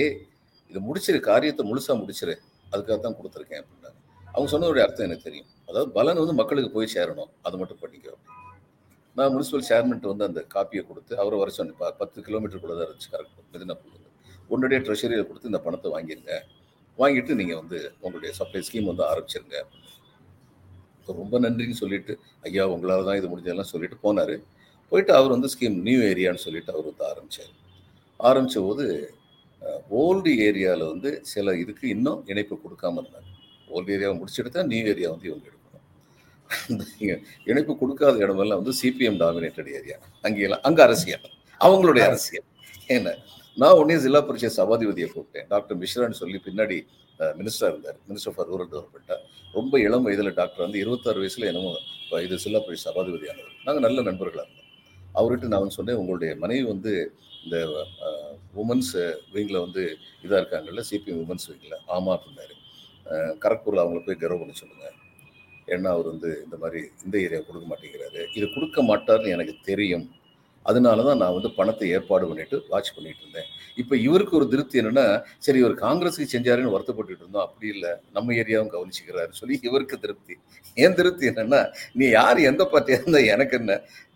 இது 0.71 0.81
முடிச்சிரு 0.81 1.21
காரியத்தை 1.21 1.73
முழுசா 1.73 1.95
முடிச்சிரு. 2.01 2.35
அதுக்காக 2.75 2.99
தான் 3.07 3.17
கொடுத்துருக்கேன் 3.19 3.61
அப்படின்னாங்க 3.63 4.01
அவங்க 4.35 4.49
சொன்னதுடைய 4.55 4.85
அர்த்தம் 4.87 5.07
எனக்கு 5.09 5.27
தெரியும். 5.29 5.51
அதாவது 5.69 5.89
பலன் 5.99 6.21
வந்து 6.23 6.35
மக்களுக்கு 6.41 6.71
போய் 6.77 6.95
சேரணும். 6.97 7.31
அதை 7.47 7.57
மட்டும் 7.61 7.81
பண்ணிக்கோ 7.83 8.15
நான் 9.17 9.33
முனிசிபல் 9.35 9.67
சேர்மன்ட்டு 9.71 10.11
வந்து 10.13 10.25
அந்த 10.29 10.41
காப்பியை 10.55 10.83
கொடுத்து 10.89 11.13
அவரை 11.23 11.37
வர 11.43 11.51
சொன்னேன். 11.59 11.79
பத்து 12.01 12.19
கிலோமீட்டருக்குள்ளே 12.29 12.77
தான் 12.79 12.89
இருந்துச்சு 12.89 13.11
கரெக்ட் 13.15 13.53
மெதினாப்பூர் 13.55 14.01
உன்னுடைய 14.55 14.79
ட்ரெஷரியில் 14.87 15.27
கொடுத்து 15.29 15.51
இந்த 15.51 15.61
பணத்தை 15.67 15.91
வாங்கிருங்க. 15.97 16.33
வாங்கிட்டு 16.99 17.39
நீங்கள் 17.41 17.61
வந்து 17.61 17.79
உங்களுடைய 18.05 18.31
சப்ளை 18.39 18.61
ஸ்கீம் 18.67 18.91
வந்து 18.91 19.05
ஆரம்பிச்சிருங்க. 19.11 19.59
ரொம்ப 21.21 21.39
நன்றின்னு 21.45 21.81
சொல்லிட்டு 21.83 22.13
ஐயா 22.49 22.65
உங்களால் 22.75 23.07
தான் 23.09 23.19
இது 23.21 23.31
முடிஞ்சதெல்லாம் 23.33 23.73
சொல்லிட்டு 23.73 23.97
போனார். 24.05 24.35
போயிட்டு 24.93 25.13
அவர் 25.19 25.35
வந்து 25.37 25.49
ஸ்கீம் 25.55 25.77
நியூ 25.87 26.01
ஏரியான்னு 26.11 26.45
சொல்லிட்டு 26.47 26.73
அவர் 26.75 26.89
வந்து 26.91 27.05
ஆரம்பிச்சார். 27.11 27.53
ஆரம்பித்த 28.21 28.61
போது 28.67 28.85
ஓல்டு 30.01 30.31
ஏரியாவில் 30.47 30.87
வந்து 30.93 31.11
சில 31.33 31.55
இதுக்கு 31.63 31.85
இன்னும் 31.95 32.21
இணைப்பு 32.33 32.55
கொடுக்காம 32.65 32.99
இருந்தாங்க. 33.03 33.31
ஓல்டு 33.75 33.93
ஏரியாவை 33.97 34.15
முடிச்சுட்டு 34.21 34.51
தான் 34.57 34.71
நியூ 34.73 34.87
ஏரியா 34.93 35.09
வந்து 35.15 35.29
இவங்க 35.31 35.45
எடுக்கணும். 35.51 37.23
இணைப்பு 37.51 37.73
கொடுக்காத 37.83 38.15
இடமெல்லாம் 38.25 38.61
வந்து 38.63 38.75
சிபிஎம் 38.81 39.19
டாமினேட்டட் 39.23 39.71
ஏரியா 39.79 39.97
அங்கெல்லாம் 40.27 40.65
அங்கே 40.71 40.83
அரசியல். 40.89 41.29
அவங்களுடைய 41.61 42.05
அரசியல். 42.11 42.47
என்ன? 42.97 43.15
நான் 43.57 43.77
உடனே 43.81 43.97
ஜில்லா 44.05 44.21
பரிஷத் 44.29 44.59
சபாதிபதியை 44.61 45.09
கூப்பிட்டேன். 45.15 45.47
டாக்டர் 45.53 45.79
மிஸ்ரான்னு 45.83 46.21
சொல்லி 46.23 46.39
பின்னாடி 46.47 46.79
மினிஸ்டர் 47.41 47.71
இருந்தார். 47.73 47.99
மினிஸ்டர் 48.09 48.35
ஃபார் 48.37 48.49
ரூரல் 48.53 48.71
டெவலப்மெண்ட்டாக 48.73 49.21
ரொம்ப 49.57 49.75
இளம் 49.87 50.07
வயதில் 50.07 50.37
டாக்டர் 50.41 50.65
வந்து 50.67 50.79
இருபத்தாறு 50.85 51.21
வயசுல 51.23 51.49
என்னமோ 51.51 51.73
இது 52.27 52.37
ஜில்லா 52.45 52.61
பரிஷத் 52.67 52.89
சபாதிபதி 52.89 53.27
ஆனவர் 53.33 53.55
நாங்கள் 53.67 53.85
நல்ல 53.87 53.99
நண்பர்களாக 54.09 54.47
இருந்தோம். 54.47 54.61
அவர்கிட்ட 55.19 55.51
நான் 55.53 55.63
வந்து 55.65 55.79
சொன்னேன் 55.79 56.01
உங்களுடைய 56.01 56.31
மனைவி 56.43 56.65
வந்து 56.73 56.93
இந்த 57.45 57.57
உமன்ஸ் 58.63 58.95
விங்கில் 59.35 59.63
வந்து 59.65 59.83
இதாக 60.25 60.41
இருக்காங்கல்ல 60.43 60.83
சிபிஎம் 60.91 61.23
உமன்ஸ் 61.25 61.49
விங்கில் 61.51 61.79
ஆமாம் 61.95 62.15
அப்படின்னாரு. 62.17 62.55
கரக்பூரில் 63.45 63.83
அவங்கள 63.83 64.01
போய் 64.07 64.21
கர்வம் 64.23 64.43
பண்ண 64.43 64.55
சொல்லுங்கள் 64.61 65.01
ஏன்னா 65.75 65.91
அவர் 65.97 66.09
வந்து 66.13 66.31
இந்த 66.45 66.57
மாதிரி 66.63 66.81
இந்த 67.05 67.17
ஏரியா 67.25 67.41
கொடுக்க 67.47 67.67
மாட்டேங்கிறாரு. 67.71 68.23
இது 68.39 68.47
கொடுக்க 68.57 68.83
மாட்டார்னு 68.91 69.35
எனக்கு 69.37 69.55
தெரியும். 69.71 70.07
அதனால 70.71 71.05
தான் 71.09 71.21
நான் 71.23 71.37
வந்து 71.37 71.51
பணத்தை 71.59 71.87
ஏற்பாடு 71.97 72.25
பண்ணிட்டு 72.31 72.57
வாட்ச் 72.73 72.95
பண்ணிட்டு 72.97 73.23
இருந்தேன். 73.25 73.49
இப்போ 73.83 73.95
இவருக்கு 74.07 74.35
ஒரு 74.39 74.47
திருப்தி 74.53 74.81
என்னன்னா 74.81 75.05
சரி 75.45 75.59
இவர் 75.63 75.75
காங்கிரஸுக்கு 75.85 76.33
செஞ்சாருன்னு 76.35 76.75
வருத்தப்பட்டுட்டு 76.75 77.23
இருந்தோம். 77.25 77.45
அப்படி 77.47 77.69
இல்லை. 77.75 77.93
நம்ம 78.17 78.35
ஏரியாவும் 78.43 78.73
கவனிச்சுக்கிறாரு 78.75 79.33
சொல்லி 79.41 79.57
இவருக்கு 79.69 79.97
திருப்தி. 80.05 80.35
ஏன் 80.85 80.97
திருப்தி 80.99 81.25
என்னன்னா 81.33 81.61
நீ 82.01 82.05
யார்? 82.19 82.41
எந்த 82.51 82.63
பார்ட்டியா 82.73 82.99
இருந்தா 83.01 83.23
எனக்கு 83.35 83.57
என்ன? 83.61 83.73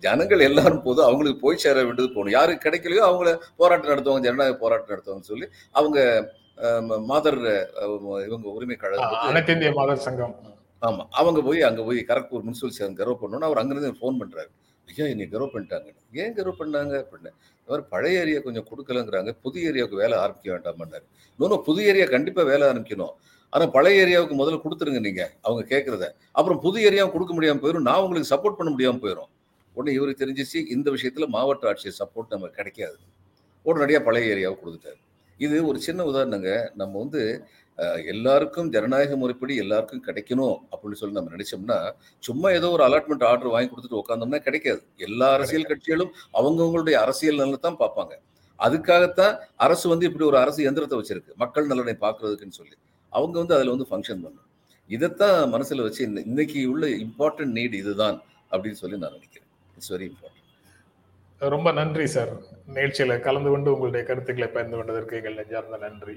ஜனங்கள் 0.06 0.46
எல்லாரும் 0.48 0.84
போதும். 0.86 1.06
அவங்களுக்கு 1.08 1.40
போய் 1.46 1.62
சேர 1.64 1.76
வேண்டியது 1.88 2.10
போகணும். 2.16 2.36
யாருக்கு 2.38 2.66
கிடைக்கலையோ 2.66 3.04
அவங்கள 3.10 3.32
போராட்டம் 3.62 3.92
நடத்துவாங்க 3.92 4.26
ஜனநாயக 4.28 4.56
போராட்டம் 4.64 4.94
நடத்துவாங்கன்னு 4.94 5.30
சொல்லி 5.32 5.48
அவங்க 5.80 5.98
மாதர் 7.10 7.40
இவங்க 8.28 8.46
உரிமை 8.56 8.76
கழகம் 8.78 9.26
அனைத்து 9.30 9.52
இந்திய 9.56 9.70
மாதர் 9.76 10.06
சங்கம். 10.06 10.32
ஆமா. 10.82 11.02
அவங்க 11.20 11.40
போய் 11.48 11.60
அங்க 11.68 11.82
போய் 11.88 12.00
கரக்பூர் 12.08 12.44
முனிசிபல் 12.46 12.78
சேர்ந்து 12.78 13.00
கர்வ் 13.00 13.20
பண்ணோன்னு 13.22 13.46
அவர் 13.48 13.60
அங்கிருந்து 13.60 13.98
ஃபோன் 14.00 14.18
பண்றாரு. 14.20 14.50
ஐயா 14.90 15.06
என்னை 15.12 15.26
கர்வ் 15.32 15.54
பண்ணிட்டாங்க. 15.54 15.88
ஏன் 16.22 16.34
கர்வ் 16.38 16.58
பண்ணாங்க 16.60 16.94
அப்படின்னு. 17.02 17.30
இந்த 17.60 17.68
மாதிரி 17.70 17.84
பழைய 17.94 18.20
ஏரியா 18.22 18.40
கொஞ்சம் 18.46 18.66
கொடுக்கலங்கிறாங்க. 18.70 19.30
புது 19.44 19.58
ஏரியாவுக்கு 19.70 20.02
வேலை 20.02 20.14
ஆரம்பிக்க 20.24 20.48
வேண்டாம்னாரு 20.54 21.06
இன்னொன்று 21.34 21.58
புது 21.66 21.80
ஏரியா 21.90 22.06
கண்டிப்பாக 22.14 22.46
வேலை 22.52 22.64
ஆரம்பிக்கணும். 22.70 23.14
ஆனால் 23.52 23.70
பழைய 23.74 24.04
ஏரியாவுக்கு 24.04 24.36
முதல்ல 24.40 24.58
கொடுத்துருங்க 24.64 25.00
நீங்கள் 25.08 25.30
அவங்க 25.46 25.62
கேட்குறத. 25.72 26.06
அப்புறம் 26.38 26.58
புது 26.64 26.78
ஏரியாவும் 26.88 27.14
கொடுக்க 27.16 27.32
முடியாமல் 27.36 27.62
போயிடும் 27.64 27.86
நான் 27.90 28.02
உங்களுக்கு 28.06 28.32
சப்போர்ட் 28.34 28.58
பண்ண 28.58 28.70
முடியாமல் 28.74 29.02
போயிடும் 29.04 29.30
உடனே 29.76 29.92
இவருக்கு 29.98 30.22
தெரிஞ்சிச்சு 30.22 30.58
இந்த 30.74 30.88
விஷயத்தில் 30.96 31.32
மாவட்ட 31.36 31.68
ஆட்சியர் 31.70 31.98
சப்போர்ட் 32.00 32.34
நமக்கு 32.34 32.58
கிடைக்காது. 32.60 32.98
உடனடியாக 33.66 34.02
பழைய 34.08 34.32
ஏரியாவை 34.34 34.56
கொடுத்துட்டாரு. 34.62 34.98
இது 35.40 35.56
ஒரு 35.70 35.78
சின்ன 35.86 36.04
உதாரணங்க. 36.10 36.50
நம்ம 36.80 36.92
வந்து 37.02 37.22
எல்லாருக்கும் 38.12 38.70
ஜனநாயக 38.74 39.16
முறைப்படி 39.22 39.54
எல்லாருக்கும் 39.64 40.04
கிடைக்கணும் 40.06 40.56
அப்படின்னு 40.72 40.98
சொல்லி 41.00 41.16
நம்ம 41.18 41.32
நினைச்சோம்னா 41.34 41.76
சும்மா 42.28 42.48
ஏதோ 42.58 42.68
ஒரு 42.76 42.82
அலாட்மெண்ட் 42.86 43.26
ஆர்டர் 43.28 43.52
வாங்கி 43.54 43.70
கொடுத்துட்டு 43.72 44.00
உட்காந்தோம்னா 44.00 44.40
கிடைக்காது. 44.46 44.80
எல்லா 45.06 45.28
அரசியல் 45.36 45.68
கட்சிகளும் 45.70 46.12
அவங்கவங்களுடைய 46.38 46.96
அரசியல் 47.04 47.40
நலனை 47.40 47.60
தான் 47.66 47.80
பார்ப்பாங்க. 47.82 48.14
அதுக்காகத்தான் 48.66 49.34
அரசு 49.66 49.86
வந்து 49.92 50.06
இப்படி 50.08 50.24
ஒரு 50.30 50.38
அரசு 50.44 50.60
எந்திரத்தை 50.68 50.96
வச்சிருக்கு. 51.00 51.32
மக்கள் 51.42 51.70
நலனை 51.72 51.94
பார்க்கறதுக்குன்னு 52.04 52.58
சொல்லி. 52.60 52.76
அவங்க 53.12 53.36
வந்து 53.42 53.56
அதில் 53.56 53.74
வந்து 53.74 53.88
ஃபங்க்ஷன் 53.90 54.24
பண்ணும் 54.24 54.46
இதைத்தான் 54.90 55.38
மனசுல 55.54 55.84
வச்சு 55.86 56.02
இன்னைக்கு 56.30 56.60
உள்ள 56.72 56.86
இம்பார்ட்டன்ட் 57.04 57.54
நீட் 57.58 57.76
இதுதான் 57.82 58.18
அப்படின்னு 58.52 58.80
சொல்லி 58.82 58.98
நான் 59.04 59.16
நினைக்கிறேன். 59.18 59.48
இட்ஸ் 59.76 59.92
வெரி 59.94 60.06
இம்பார்ட்டன்ட் 60.10 60.36
ரொம்ப 61.54 61.68
நன்றி 61.78 62.06
சார் 62.16 62.32
நிகழ்ச்சியில 62.76 63.16
கலந்து 63.26 63.50
கொண்டு 63.54 63.72
உங்களுடைய 63.74 64.02
கருத்துக்களை 64.08 64.48
பகிர்ந்து 64.54 64.78
கொண்டதற்கு 64.78 65.18
எங்கள் 65.20 65.38
நெஞ்சார்ந்த 65.40 65.78
நன்றி. 65.86 66.16